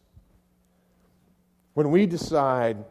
when 1.74 1.92
we 1.92 2.06
decide 2.06 2.84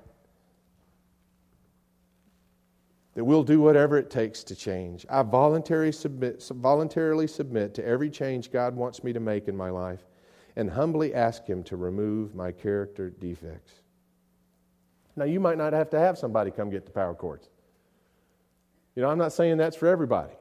that 3.14 3.26
we'll 3.26 3.44
do 3.44 3.60
whatever 3.60 3.98
it 3.98 4.10
takes 4.10 4.44
to 4.46 4.56
change, 4.56 5.06
I 5.10 5.22
voluntarily 5.24 5.92
submit, 5.92 6.44
voluntarily 6.50 7.28
submit 7.28 7.74
to 7.76 7.86
every 7.86 8.10
change 8.10 8.52
God 8.52 8.76
wants 8.76 9.04
me 9.04 9.12
to 9.14 9.20
make 9.20 9.48
in 9.48 9.58
my 9.58 9.70
life 9.70 10.08
and 10.56 10.70
humbly 10.70 11.14
ask 11.14 11.46
Him 11.46 11.64
to 11.64 11.78
remove 11.78 12.36
my 12.36 12.52
character 12.52 13.10
defects. 13.10 13.74
Now, 15.16 15.26
you 15.26 15.40
might 15.40 15.58
not 15.58 15.74
have 15.74 15.90
to 15.90 16.00
have 16.00 16.18
somebody 16.18 16.52
come 16.52 16.70
get 16.70 16.86
the 16.86 16.92
power 16.92 17.14
cords. 17.14 17.50
You 18.96 19.02
know, 19.02 19.10
I'm 19.10 19.18
not 19.18 19.34
saying 19.34 19.58
that's 19.58 19.76
for 19.76 19.88
everybody. 19.88 20.34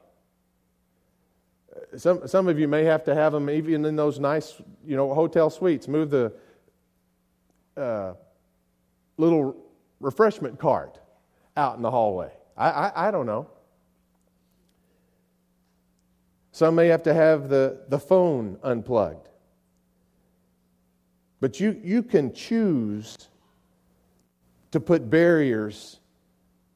Some, 1.97 2.27
some 2.27 2.49
of 2.49 2.59
you 2.59 2.69
may 2.69 2.85
have 2.85 3.05
to 3.05 3.15
have 3.15 3.33
them 3.33 3.51
even 3.51 3.85
in 3.85 3.97
those 3.97 4.19
nice, 4.21 4.61
you 4.87 4.97
know, 4.97 5.13
hotel 5.13 5.51
suites. 5.51 5.89
Move 5.89 6.11
the 6.11 6.33
uh, 7.77 8.15
little 9.17 9.57
refreshment 10.01 10.59
cart 10.59 10.99
out 11.57 11.77
in 11.77 11.83
the 11.83 11.91
hallway. 11.91 12.33
I, 12.61 12.69
I, 12.69 13.09
I 13.09 13.11
don't 13.11 13.25
know. 13.25 13.49
Some 16.53 16.75
may 16.75 16.89
have 16.89 17.03
to 17.05 17.15
have 17.15 17.49
the, 17.49 17.81
the 17.89 17.99
phone 17.99 18.59
unplugged. 18.63 19.29
But 21.41 21.59
you, 21.59 21.81
you 21.83 22.03
can 22.03 22.35
choose 22.35 23.17
to 24.73 24.79
put 24.79 25.09
barriers 25.09 26.01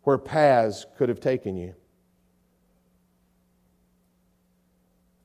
where 0.05 0.17
paths 0.17 0.87
could 0.97 1.11
have 1.11 1.21
taken 1.21 1.55
you. 1.57 1.75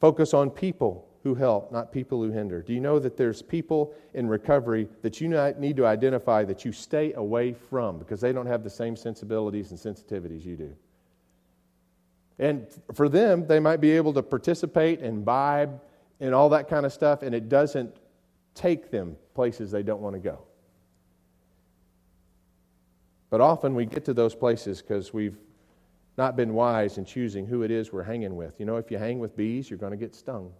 Focus 0.01 0.33
on 0.33 0.49
people 0.49 1.08
who 1.23 1.35
help, 1.35 1.71
not 1.71 1.91
people 1.91 2.21
who 2.23 2.31
hinder. 2.31 2.61
Do 2.61 2.73
you 2.73 2.79
know 2.79 2.97
that 2.99 3.17
there's 3.17 3.41
people 3.41 3.93
in 4.13 4.27
recovery 4.27 4.87
that 5.01 5.19
you 5.19 5.27
need 5.57 5.75
to 5.77 5.85
identify 5.85 6.43
that 6.45 6.63
you 6.63 6.71
stay 6.71 7.13
away 7.13 7.53
from 7.53 7.99
because 7.99 8.21
they 8.21 8.31
don't 8.31 8.45
have 8.45 8.63
the 8.63 8.69
same 8.69 8.95
sensibilities 8.95 9.71
and 9.71 9.79
sensitivities 9.79 10.45
you 10.45 10.55
do? 10.55 10.75
And 12.39 12.67
for 12.93 13.09
them, 13.09 13.45
they 13.47 13.59
might 13.59 13.81
be 13.81 13.91
able 13.91 14.13
to 14.13 14.23
participate 14.23 14.99
and 14.99 15.19
imbibe 15.19 15.81
and 16.21 16.33
all 16.33 16.49
that 16.49 16.69
kind 16.69 16.85
of 16.85 16.93
stuff, 16.93 17.21
and 17.21 17.35
it 17.35 17.49
doesn't 17.49 17.97
take 18.55 18.91
them 18.91 19.17
places 19.35 19.71
they 19.71 19.83
don't 19.83 20.01
want 20.01 20.15
to 20.15 20.19
go. 20.19 20.39
But 23.29 23.41
often 23.41 23.75
we 23.75 23.85
get 23.85 24.05
to 24.05 24.13
those 24.13 24.35
places 24.35 24.81
because 24.81 25.13
we've 25.13 25.37
not 26.17 26.35
been 26.35 26.53
wise 26.53 26.97
in 26.97 27.05
choosing 27.05 27.45
who 27.45 27.63
it 27.63 27.71
is 27.71 27.93
we're 27.93 28.03
hanging 28.03 28.35
with. 28.35 28.59
You 28.59 28.65
know, 28.65 28.77
if 28.77 28.89
you 28.89 28.97
hang 28.97 29.19
with 29.19 29.35
bees, 29.37 29.69
you're 29.69 29.79
going 29.79 29.91
to 29.91 29.97
get 29.97 30.15
stung. 30.15 30.51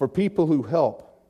For 0.00 0.08
people 0.08 0.46
who 0.46 0.62
help, 0.62 1.22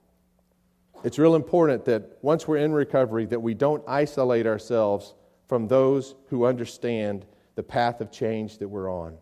it's 1.03 1.19
real 1.19 1.35
important 1.35 1.85
that 1.87 2.19
once 2.23 2.47
we're 2.47 2.59
in 2.59 2.73
recovery 2.73 3.27
that 3.27 3.43
we 3.43 3.53
don't 3.53 3.83
isolate 3.89 4.47
ourselves 4.47 5.15
from 5.49 5.67
those 5.67 6.15
who 6.29 6.45
understand 6.45 7.27
the 7.57 7.65
path 7.65 8.01
of 8.01 8.13
change 8.13 8.59
that 8.59 8.69
we're 8.69 8.89
on. 8.89 9.19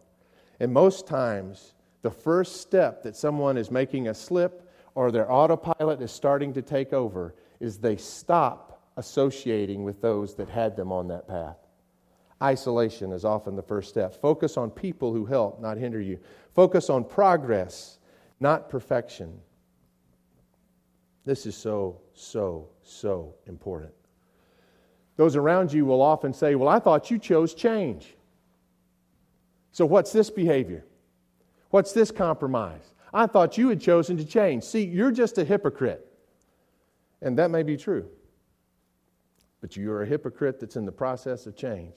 And 0.61 0.71
most 0.71 1.07
times, 1.07 1.73
the 2.03 2.11
first 2.11 2.61
step 2.61 3.03
that 3.05 3.17
someone 3.17 3.57
is 3.57 3.71
making 3.71 4.09
a 4.09 4.13
slip 4.15 4.71
or 4.95 5.11
their 5.11 5.33
autopilot 5.33 6.03
is 6.03 6.13
starting 6.13 6.53
to 6.53 6.61
take 6.61 6.93
over 6.93 7.35
is 7.59 7.79
they 7.79 7.97
stop 7.97 8.83
associating 8.99 9.83
with 9.83 10.03
those 10.03 10.35
that 10.35 10.51
had 10.51 10.77
them 10.77 10.93
on 10.93 11.09
that 11.09 11.27
path. 11.27 11.57
Isolation 12.43 13.13
is 13.13 13.25
often 13.25 13.57
the 13.57 13.63
first 13.63 13.89
step. 13.89 14.15
Focus 14.21 14.59
on 14.59 14.71
people 14.71 15.15
who 15.15 15.25
help, 15.25 15.59
not 15.59 15.79
hinder 15.79 16.03
you. 16.03 16.19
Focus 16.55 16.91
on 16.91 17.03
progress, 17.03 17.98
not 18.41 18.69
perfection. 18.69 19.41
This 21.25 21.47
is 21.47 21.57
so, 21.57 22.01
so, 22.15 22.69
so 22.83 23.35
important. 23.47 23.93
Those 25.17 25.37
around 25.37 25.73
you 25.73 25.85
will 25.85 26.01
often 26.01 26.33
say, 26.33 26.55
Well, 26.55 26.69
I 26.69 26.79
thought 26.79 27.11
you 27.11 27.19
chose 27.19 27.55
change. 27.55 28.15
So, 29.73 29.85
what's 29.85 30.13
this 30.13 30.31
behavior? 30.31 30.85
What's 31.71 31.93
this 31.93 32.11
compromise? 32.11 32.95
I 33.13 33.27
thought 33.27 33.59
you 33.59 33.69
had 33.69 33.81
chosen 33.81 34.17
to 34.17 34.25
change. 34.25 34.65
See, 34.65 34.85
you're 34.85 35.11
just 35.11 35.39
a 35.39 35.45
hypocrite. 35.45 36.05
And 37.21 37.37
that 37.39 37.51
may 37.51 37.63
be 37.63 37.77
true. 37.77 38.09
But 39.61 39.77
you're 39.77 40.03
a 40.03 40.07
hypocrite 40.07 40.61
that's 40.61 40.77
in 40.77 40.87
the 40.87 40.93
process 40.93 41.47
of 41.47 41.57
change. 41.57 41.95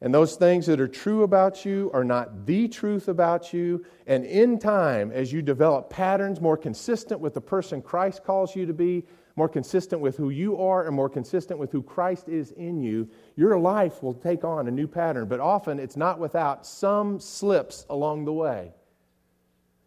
And 0.00 0.14
those 0.14 0.36
things 0.36 0.66
that 0.66 0.80
are 0.80 0.88
true 0.88 1.24
about 1.24 1.64
you 1.64 1.90
are 1.92 2.04
not 2.04 2.46
the 2.46 2.68
truth 2.68 3.08
about 3.08 3.52
you. 3.52 3.84
And 4.06 4.24
in 4.24 4.58
time, 4.58 5.10
as 5.10 5.32
you 5.32 5.42
develop 5.42 5.90
patterns 5.90 6.40
more 6.40 6.56
consistent 6.56 7.20
with 7.20 7.34
the 7.34 7.40
person 7.40 7.82
Christ 7.82 8.22
calls 8.22 8.54
you 8.54 8.64
to 8.66 8.72
be, 8.72 9.04
more 9.34 9.48
consistent 9.48 10.00
with 10.00 10.16
who 10.16 10.30
you 10.30 10.56
are, 10.60 10.86
and 10.86 10.94
more 10.94 11.08
consistent 11.08 11.58
with 11.58 11.72
who 11.72 11.82
Christ 11.82 12.28
is 12.28 12.52
in 12.52 12.80
you, 12.80 13.08
your 13.34 13.58
life 13.58 14.02
will 14.02 14.14
take 14.14 14.44
on 14.44 14.68
a 14.68 14.70
new 14.70 14.86
pattern. 14.86 15.26
But 15.26 15.40
often 15.40 15.80
it's 15.80 15.96
not 15.96 16.20
without 16.20 16.64
some 16.64 17.18
slips 17.18 17.84
along 17.90 18.24
the 18.24 18.32
way. 18.32 18.72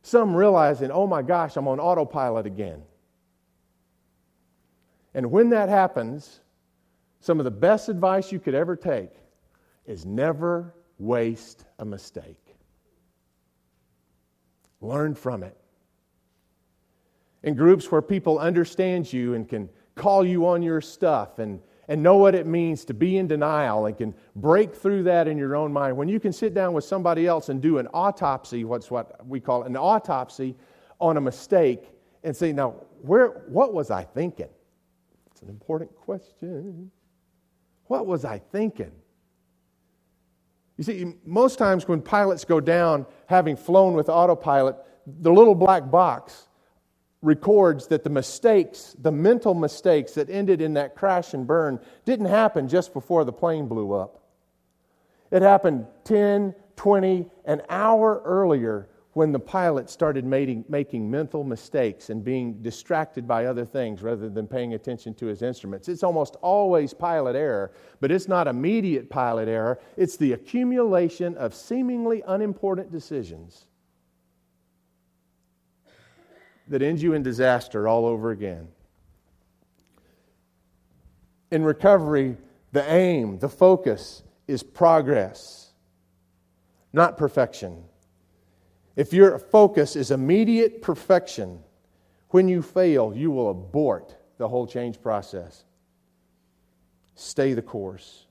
Some 0.04 0.36
realizing, 0.36 0.92
oh 0.92 1.08
my 1.08 1.22
gosh, 1.22 1.56
I'm 1.56 1.68
on 1.68 1.80
autopilot 1.80 2.46
again. 2.46 2.82
And 5.14 5.32
when 5.32 5.50
that 5.52 5.70
happens, 5.70 6.42
some 7.22 7.40
of 7.40 7.46
the 7.46 7.52
best 7.52 7.88
advice 7.88 8.32
you 8.32 8.40
could 8.40 8.56
ever 8.56 8.76
take 8.76 9.12
is 9.86 10.06
never 10.06 10.74
waste 10.98 11.66
a 11.80 11.86
mistake. 11.86 12.56
Learn 14.82 15.16
from 15.16 15.44
it. 15.44 15.58
In 17.44 17.56
groups 17.56 17.92
where 17.92 18.02
people 18.02 18.40
understand 18.40 19.12
you 19.12 19.34
and 19.34 19.48
can 19.48 19.70
call 19.96 20.26
you 20.26 20.48
on 20.48 20.62
your 20.62 20.82
stuff 20.82 21.40
and, 21.40 21.60
and 21.88 22.02
know 22.02 22.18
what 22.18 22.36
it 22.36 22.46
means 22.46 22.86
to 22.86 22.94
be 22.94 23.18
in 23.18 23.28
denial 23.28 23.88
and 23.88 23.98
can 23.98 24.14
break 24.36 24.76
through 24.76 25.04
that 25.04 25.28
in 25.28 25.38
your 25.38 25.56
own 25.56 25.74
mind, 25.74 25.98
when 25.98 26.08
you 26.08 26.20
can 26.20 26.32
sit 26.32 26.54
down 26.54 26.74
with 26.74 26.84
somebody 26.84 27.26
else 27.28 27.50
and 27.50 27.62
do 27.62 27.78
an 27.80 27.88
autopsy, 27.94 28.64
what's 28.64 28.92
what 28.92 29.26
we 29.28 29.40
call 29.40 29.64
an 29.64 29.76
autopsy 29.76 30.56
on 31.00 31.18
a 31.18 31.22
mistake, 31.22 31.90
and 32.24 32.36
say, 32.36 32.54
now, 32.54 32.76
where, 33.02 33.44
what 33.48 33.74
was 33.74 33.90
I 33.90 34.04
thinking? 34.04 34.50
It's 35.32 35.42
an 35.42 35.50
important 35.50 35.96
question. 35.96 36.92
What 37.86 38.06
was 38.06 38.24
I 38.24 38.38
thinking? 38.38 38.92
You 40.78 40.84
see, 40.84 41.14
most 41.26 41.58
times 41.60 41.88
when 41.88 42.02
pilots 42.02 42.46
go 42.46 42.60
down, 42.60 43.06
having 43.28 43.56
flown 43.56 43.94
with 43.94 44.10
autopilot, 44.10 44.78
the 45.06 45.32
little 45.32 45.56
black 45.56 45.92
box 45.92 46.48
records 47.22 47.88
that 47.88 48.04
the 48.04 48.10
mistakes, 48.10 48.96
the 49.00 49.12
mental 49.12 49.54
mistakes 49.54 50.14
that 50.14 50.30
ended 50.30 50.62
in 50.62 50.74
that 50.74 50.96
crash 50.96 51.34
and 51.34 51.46
burn, 51.46 51.80
didn't 52.06 52.26
happen 52.26 52.68
just 52.68 52.94
before 52.94 53.24
the 53.24 53.32
plane 53.32 53.68
blew 53.68 53.94
up. 53.94 54.24
It 55.30 55.42
happened 55.42 55.86
10, 56.04 56.56
20, 56.76 57.26
an 57.46 57.62
hour 57.70 58.22
earlier 58.26 58.90
when 59.14 59.32
the 59.34 59.40
pilot 59.40 59.90
started 59.90 60.24
making, 60.26 60.64
making 60.70 61.10
mental 61.10 61.44
mistakes 61.44 62.10
and 62.10 62.24
being 62.24 62.62
distracted 62.62 63.28
by 63.28 63.46
other 63.46 63.66
things 63.66 64.02
rather 64.02 64.30
than 64.30 64.48
paying 64.48 64.74
attention 64.74 65.14
to 65.14 65.26
his 65.26 65.42
instruments. 65.42 65.90
It's 65.90 66.04
almost 66.04 66.38
always 66.42 66.94
pilot 66.94 67.36
error, 67.36 67.72
but 68.00 68.10
it's 68.10 68.30
not 68.30 68.48
immediate 68.48 69.10
pilot 69.10 69.50
error. 69.50 69.80
It's 69.98 70.16
the 70.16 70.32
accumulation 70.34 71.36
of 71.36 71.54
seemingly 71.54 72.24
unimportant 72.26 72.92
decisions 72.92 73.66
that 76.70 76.82
ends 76.82 77.04
you 77.04 77.14
in 77.14 77.22
disaster 77.22 77.90
all 77.90 78.06
over 78.06 78.32
again. 78.32 78.70
In 81.52 81.64
recovery, 81.64 82.38
the 82.72 82.90
aim, 82.90 83.40
the 83.40 83.50
focus 83.50 84.24
is 84.48 84.64
progress, 84.64 85.74
not 86.94 87.18
perfection. 87.18 87.84
If 88.96 89.14
your 89.14 89.40
focus 89.40 89.96
is 89.96 90.12
immediate 90.12 90.82
perfection, 90.82 91.60
when 92.30 92.48
you 92.48 92.62
fail, 92.62 93.14
you 93.16 93.32
will 93.32 93.50
abort 93.50 94.16
the 94.38 94.48
whole 94.48 94.68
change 94.68 95.02
process. 95.02 95.64
Stay 97.16 97.54
the 97.54 97.62
course. 97.62 98.26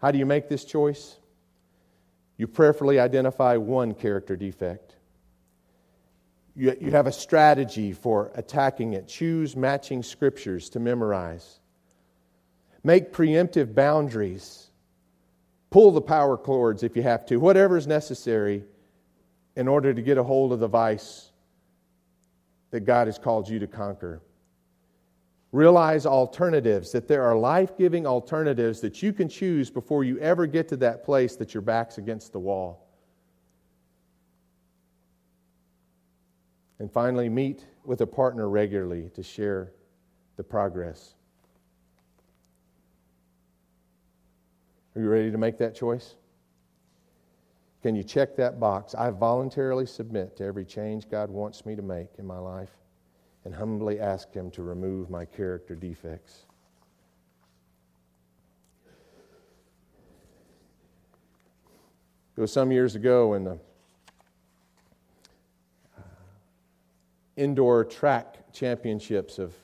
How 0.00 0.10
do 0.10 0.18
you 0.18 0.26
make 0.26 0.48
this 0.48 0.64
choice? 0.64 1.16
You 2.36 2.46
prayerfully 2.46 3.00
identify 3.00 3.56
one 3.56 3.94
character 3.94 4.36
defect. 4.36 4.94
You, 6.54 6.76
you 6.80 6.90
have 6.92 7.06
a 7.06 7.12
strategy 7.12 7.92
for 7.92 8.32
attacking 8.34 8.94
it. 8.94 9.08
Choose 9.08 9.56
matching 9.56 10.02
scriptures 10.02 10.70
to 10.70 10.80
memorize. 10.80 11.60
Make 12.84 13.12
preemptive 13.12 13.74
boundaries. 13.74 14.70
Pull 15.70 15.90
the 15.92 16.00
power 16.00 16.36
cords 16.36 16.82
if 16.82 16.96
you 16.96 17.02
have 17.02 17.26
to, 17.26 17.36
whatever 17.36 17.76
is 17.76 17.86
necessary 17.86 18.64
in 19.58 19.66
order 19.66 19.92
to 19.92 20.00
get 20.00 20.16
a 20.16 20.22
hold 20.22 20.52
of 20.52 20.60
the 20.60 20.68
vice 20.68 21.32
that 22.70 22.82
God 22.82 23.08
has 23.08 23.18
called 23.18 23.48
you 23.48 23.58
to 23.58 23.66
conquer. 23.66 24.22
Realize 25.50 26.06
alternatives, 26.06 26.92
that 26.92 27.08
there 27.08 27.24
are 27.24 27.36
life 27.36 27.76
giving 27.76 28.06
alternatives 28.06 28.80
that 28.82 29.02
you 29.02 29.12
can 29.12 29.28
choose 29.28 29.68
before 29.68 30.04
you 30.04 30.16
ever 30.20 30.46
get 30.46 30.68
to 30.68 30.76
that 30.76 31.04
place 31.04 31.34
that 31.34 31.54
your 31.54 31.60
back's 31.60 31.98
against 31.98 32.32
the 32.32 32.38
wall. 32.38 32.86
And 36.78 36.92
finally, 36.92 37.28
meet 37.28 37.66
with 37.84 38.00
a 38.02 38.06
partner 38.06 38.48
regularly 38.48 39.10
to 39.16 39.24
share 39.24 39.72
the 40.36 40.44
progress. 40.44 41.14
Are 44.94 45.00
you 45.00 45.08
ready 45.08 45.32
to 45.32 45.38
make 45.38 45.58
that 45.58 45.74
choice? 45.74 46.14
Can 47.82 47.94
you 47.94 48.02
check 48.02 48.34
that 48.36 48.58
box? 48.58 48.94
I 48.94 49.10
voluntarily 49.10 49.86
submit 49.86 50.36
to 50.38 50.44
every 50.44 50.64
change 50.64 51.08
God 51.08 51.30
wants 51.30 51.64
me 51.64 51.76
to 51.76 51.82
make 51.82 52.08
in 52.18 52.26
my 52.26 52.38
life 52.38 52.76
and 53.44 53.54
humbly 53.54 54.00
ask 54.00 54.32
Him 54.32 54.50
to 54.52 54.62
remove 54.62 55.10
my 55.10 55.24
character 55.24 55.74
defects. 55.74 56.44
It 62.36 62.40
was 62.40 62.52
some 62.52 62.70
years 62.70 62.94
ago 62.94 63.34
in 63.34 63.44
the 63.44 63.58
indoor 67.36 67.84
track 67.84 68.52
championships 68.52 69.38
of 69.38 69.54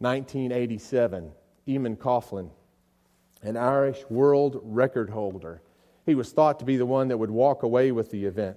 1987. 0.00 1.32
Eamonn 1.68 1.96
Coghlan, 1.96 2.50
an 3.42 3.56
Irish 3.56 4.04
world 4.10 4.60
record 4.64 5.08
holder, 5.08 5.62
he 6.06 6.14
was 6.14 6.32
thought 6.32 6.58
to 6.58 6.64
be 6.64 6.76
the 6.76 6.86
one 6.86 7.08
that 7.08 7.16
would 7.16 7.30
walk 7.30 7.62
away 7.62 7.92
with 7.92 8.10
the 8.10 8.24
event. 8.24 8.56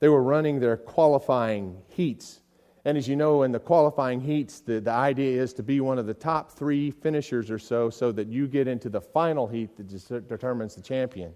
They 0.00 0.08
were 0.08 0.22
running 0.22 0.60
their 0.60 0.76
qualifying 0.76 1.80
heats. 1.88 2.40
And 2.84 2.98
as 2.98 3.06
you 3.06 3.14
know, 3.14 3.44
in 3.44 3.52
the 3.52 3.60
qualifying 3.60 4.20
heats, 4.20 4.60
the, 4.60 4.80
the 4.80 4.90
idea 4.90 5.40
is 5.40 5.52
to 5.54 5.62
be 5.62 5.80
one 5.80 5.98
of 5.98 6.06
the 6.06 6.14
top 6.14 6.50
three 6.50 6.90
finishers 6.90 7.50
or 7.50 7.58
so, 7.58 7.88
so 7.88 8.10
that 8.12 8.26
you 8.26 8.48
get 8.48 8.66
into 8.66 8.88
the 8.88 9.00
final 9.00 9.46
heat 9.46 9.76
that 9.76 10.28
determines 10.28 10.74
the 10.74 10.82
champion. 10.82 11.32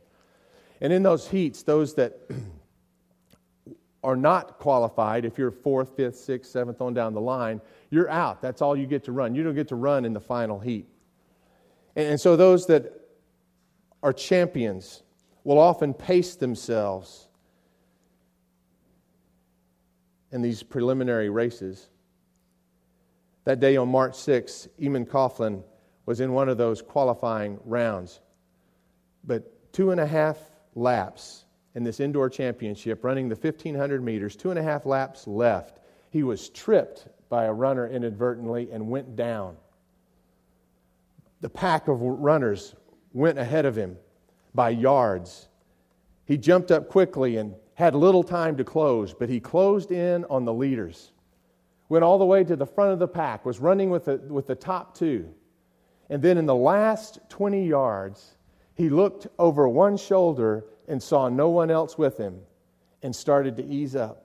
And 0.80 0.92
in 0.92 1.02
those 1.02 1.28
heats, 1.28 1.62
those 1.62 1.94
that 1.94 2.18
are 4.04 4.16
not 4.16 4.58
qualified, 4.58 5.24
if 5.24 5.38
you're 5.38 5.52
fourth, 5.52 5.96
fifth, 5.96 6.16
sixth, 6.16 6.50
seventh 6.50 6.80
on 6.80 6.92
down 6.92 7.14
the 7.14 7.20
line, 7.20 7.60
you're 7.90 8.10
out. 8.10 8.42
That's 8.42 8.60
all 8.60 8.76
you 8.76 8.86
get 8.86 9.04
to 9.04 9.12
run. 9.12 9.34
You 9.34 9.44
don't 9.44 9.54
get 9.54 9.68
to 9.68 9.76
run 9.76 10.04
in 10.04 10.12
the 10.12 10.20
final 10.20 10.58
heat. 10.58 10.86
And 11.94 12.20
so 12.20 12.36
those 12.36 12.66
that 12.66 12.92
are 14.02 14.12
champions 14.12 15.02
will 15.46 15.60
often 15.60 15.94
pace 15.94 16.34
themselves 16.34 17.28
in 20.32 20.42
these 20.42 20.64
preliminary 20.64 21.30
races. 21.30 21.88
That 23.44 23.60
day 23.60 23.76
on 23.76 23.88
March 23.88 24.16
6, 24.16 24.66
Eamonn 24.80 25.06
Coghlan 25.06 25.62
was 26.04 26.18
in 26.18 26.32
one 26.32 26.48
of 26.48 26.58
those 26.58 26.82
qualifying 26.82 27.60
rounds. 27.64 28.18
But 29.22 29.72
two 29.72 29.92
and 29.92 30.00
a 30.00 30.06
half 30.06 30.36
laps 30.74 31.44
in 31.76 31.84
this 31.84 32.00
indoor 32.00 32.28
championship, 32.28 33.04
running 33.04 33.28
the 33.28 33.36
1,500 33.36 34.02
meters, 34.02 34.34
two 34.34 34.50
and 34.50 34.58
a 34.58 34.64
half 34.64 34.84
laps 34.84 35.28
left, 35.28 35.78
he 36.10 36.24
was 36.24 36.48
tripped 36.48 37.06
by 37.28 37.44
a 37.44 37.52
runner 37.52 37.86
inadvertently 37.86 38.72
and 38.72 38.88
went 38.88 39.14
down. 39.14 39.56
The 41.40 41.50
pack 41.50 41.86
of 41.86 42.02
runners 42.02 42.74
went 43.12 43.38
ahead 43.38 43.64
of 43.64 43.76
him 43.78 43.96
by 44.56 44.70
yards. 44.70 45.48
He 46.24 46.36
jumped 46.36 46.72
up 46.72 46.88
quickly 46.88 47.36
and 47.36 47.54
had 47.74 47.94
little 47.94 48.24
time 48.24 48.56
to 48.56 48.64
close, 48.64 49.14
but 49.14 49.28
he 49.28 49.38
closed 49.38 49.92
in 49.92 50.24
on 50.24 50.44
the 50.44 50.52
leaders. 50.52 51.12
Went 51.88 52.02
all 52.02 52.18
the 52.18 52.24
way 52.24 52.42
to 52.42 52.56
the 52.56 52.66
front 52.66 52.92
of 52.92 52.98
the 52.98 53.06
pack, 53.06 53.44
was 53.44 53.60
running 53.60 53.90
with 53.90 54.06
the, 54.06 54.16
with 54.16 54.46
the 54.46 54.54
top 54.56 54.96
two. 54.96 55.32
And 56.10 56.22
then 56.22 56.38
in 56.38 56.46
the 56.46 56.54
last 56.54 57.20
20 57.28 57.66
yards, 57.66 58.36
he 58.74 58.88
looked 58.88 59.28
over 59.38 59.68
one 59.68 59.96
shoulder 59.96 60.64
and 60.88 61.00
saw 61.00 61.28
no 61.28 61.50
one 61.50 61.70
else 61.70 61.96
with 61.98 62.16
him 62.16 62.40
and 63.02 63.14
started 63.14 63.56
to 63.58 63.64
ease 63.64 63.94
up. 63.94 64.24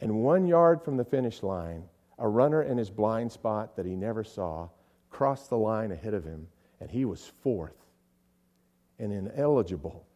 And 0.00 0.22
one 0.22 0.46
yard 0.46 0.82
from 0.82 0.96
the 0.96 1.04
finish 1.04 1.42
line, 1.42 1.82
a 2.18 2.28
runner 2.28 2.62
in 2.62 2.78
his 2.78 2.90
blind 2.90 3.32
spot 3.32 3.76
that 3.76 3.84
he 3.84 3.96
never 3.96 4.24
saw 4.24 4.68
crossed 5.10 5.50
the 5.50 5.58
line 5.58 5.90
ahead 5.90 6.14
of 6.14 6.24
him, 6.24 6.46
and 6.80 6.90
he 6.90 7.04
was 7.04 7.32
fourth 7.42 7.80
and 9.00 9.12
ineligible 9.12 10.06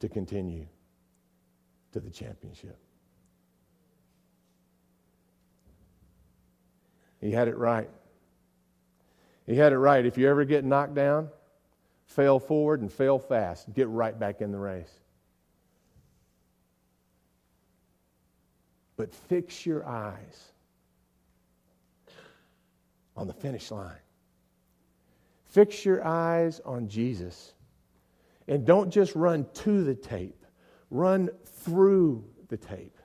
to 0.00 0.08
continue 0.08 0.66
to 1.92 2.00
the 2.00 2.10
championship. 2.10 2.76
He 7.20 7.30
had 7.30 7.48
it 7.48 7.56
right. 7.56 7.88
He 9.46 9.54
had 9.56 9.72
it 9.72 9.78
right. 9.78 10.04
If 10.04 10.18
you 10.18 10.28
ever 10.28 10.44
get 10.44 10.64
knocked 10.64 10.94
down, 10.94 11.28
fail 12.06 12.38
forward 12.38 12.80
and 12.82 12.92
fail 12.92 13.18
fast. 13.18 13.72
Get 13.72 13.88
right 13.88 14.18
back 14.18 14.40
in 14.40 14.50
the 14.50 14.58
race. 14.58 14.92
But 18.96 19.14
fix 19.14 19.64
your 19.64 19.86
eyes 19.86 20.52
on 23.16 23.26
the 23.26 23.34
finish 23.34 23.70
line. 23.70 23.94
Fix 25.56 25.86
your 25.86 26.06
eyes 26.06 26.60
on 26.66 26.86
Jesus. 26.86 27.54
And 28.46 28.66
don't 28.66 28.90
just 28.90 29.14
run 29.14 29.46
to 29.54 29.84
the 29.84 29.94
tape, 29.94 30.44
run 30.90 31.30
through 31.46 32.26
the 32.48 32.58
tape. 32.58 32.98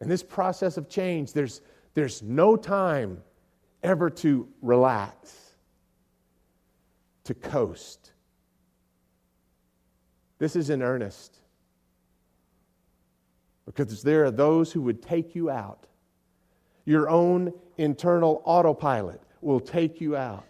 In 0.00 0.08
this 0.08 0.22
process 0.22 0.78
of 0.78 0.88
change, 0.88 1.34
there's, 1.34 1.60
there's 1.92 2.22
no 2.22 2.56
time 2.56 3.22
ever 3.82 4.08
to 4.08 4.48
relax, 4.62 5.52
to 7.24 7.34
coast. 7.34 8.12
This 10.38 10.56
is 10.56 10.70
in 10.70 10.80
earnest. 10.80 11.36
Because 13.66 14.02
there 14.02 14.24
are 14.24 14.30
those 14.30 14.72
who 14.72 14.80
would 14.80 15.02
take 15.02 15.34
you 15.34 15.50
out. 15.50 15.86
Your 16.86 17.10
own 17.10 17.52
internal 17.76 18.40
autopilot 18.46 19.20
will 19.40 19.60
take 19.60 20.00
you 20.00 20.16
out 20.16 20.46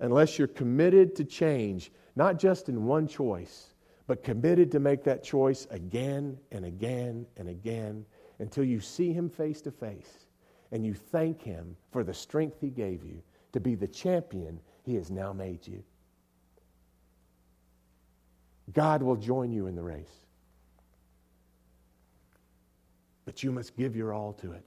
unless 0.00 0.38
you're 0.38 0.48
committed 0.48 1.14
to 1.16 1.24
change, 1.24 1.92
not 2.16 2.38
just 2.38 2.68
in 2.68 2.84
one 2.84 3.06
choice, 3.06 3.74
but 4.06 4.22
committed 4.22 4.70
to 4.72 4.80
make 4.80 5.04
that 5.04 5.22
choice 5.22 5.66
again 5.70 6.38
and 6.52 6.64
again 6.64 7.26
and 7.36 7.48
again 7.48 8.04
until 8.38 8.64
you 8.64 8.80
see 8.80 9.12
Him 9.12 9.28
face 9.28 9.60
to 9.62 9.70
face 9.70 10.26
and 10.72 10.84
you 10.84 10.94
thank 10.94 11.40
Him 11.40 11.76
for 11.90 12.04
the 12.04 12.12
strength 12.12 12.58
He 12.60 12.68
gave 12.68 13.04
you 13.04 13.22
to 13.52 13.60
be 13.60 13.74
the 13.74 13.88
champion 13.88 14.60
He 14.82 14.94
has 14.96 15.10
now 15.10 15.32
made 15.32 15.66
you. 15.66 15.82
God 18.72 19.02
will 19.02 19.16
join 19.16 19.52
you 19.52 19.66
in 19.66 19.76
the 19.76 19.82
race. 19.82 20.24
But 23.24 23.42
you 23.42 23.52
must 23.52 23.76
give 23.76 23.94
your 23.96 24.12
all 24.12 24.32
to 24.34 24.52
it. 24.52 24.64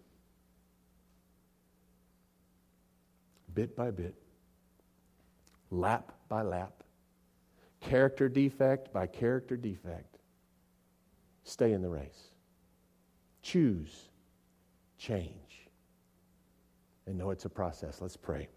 Bit 3.57 3.75
by 3.75 3.89
bit 3.89 4.13
lap 5.71 6.11
by 6.29 6.43
lap, 6.43 6.83
character 7.81 8.29
defect 8.29 8.93
by 8.93 9.07
character 9.07 9.57
defect. 9.57 10.19
Stay 11.43 11.71
in 11.71 11.81
the 11.81 11.89
race. 11.89 12.27
Choose 13.41 14.09
change. 14.99 15.31
And 17.07 17.17
know 17.17 17.31
it's 17.31 17.45
a 17.45 17.49
process. 17.49 17.99
Let's 17.99 18.15
pray. 18.15 18.47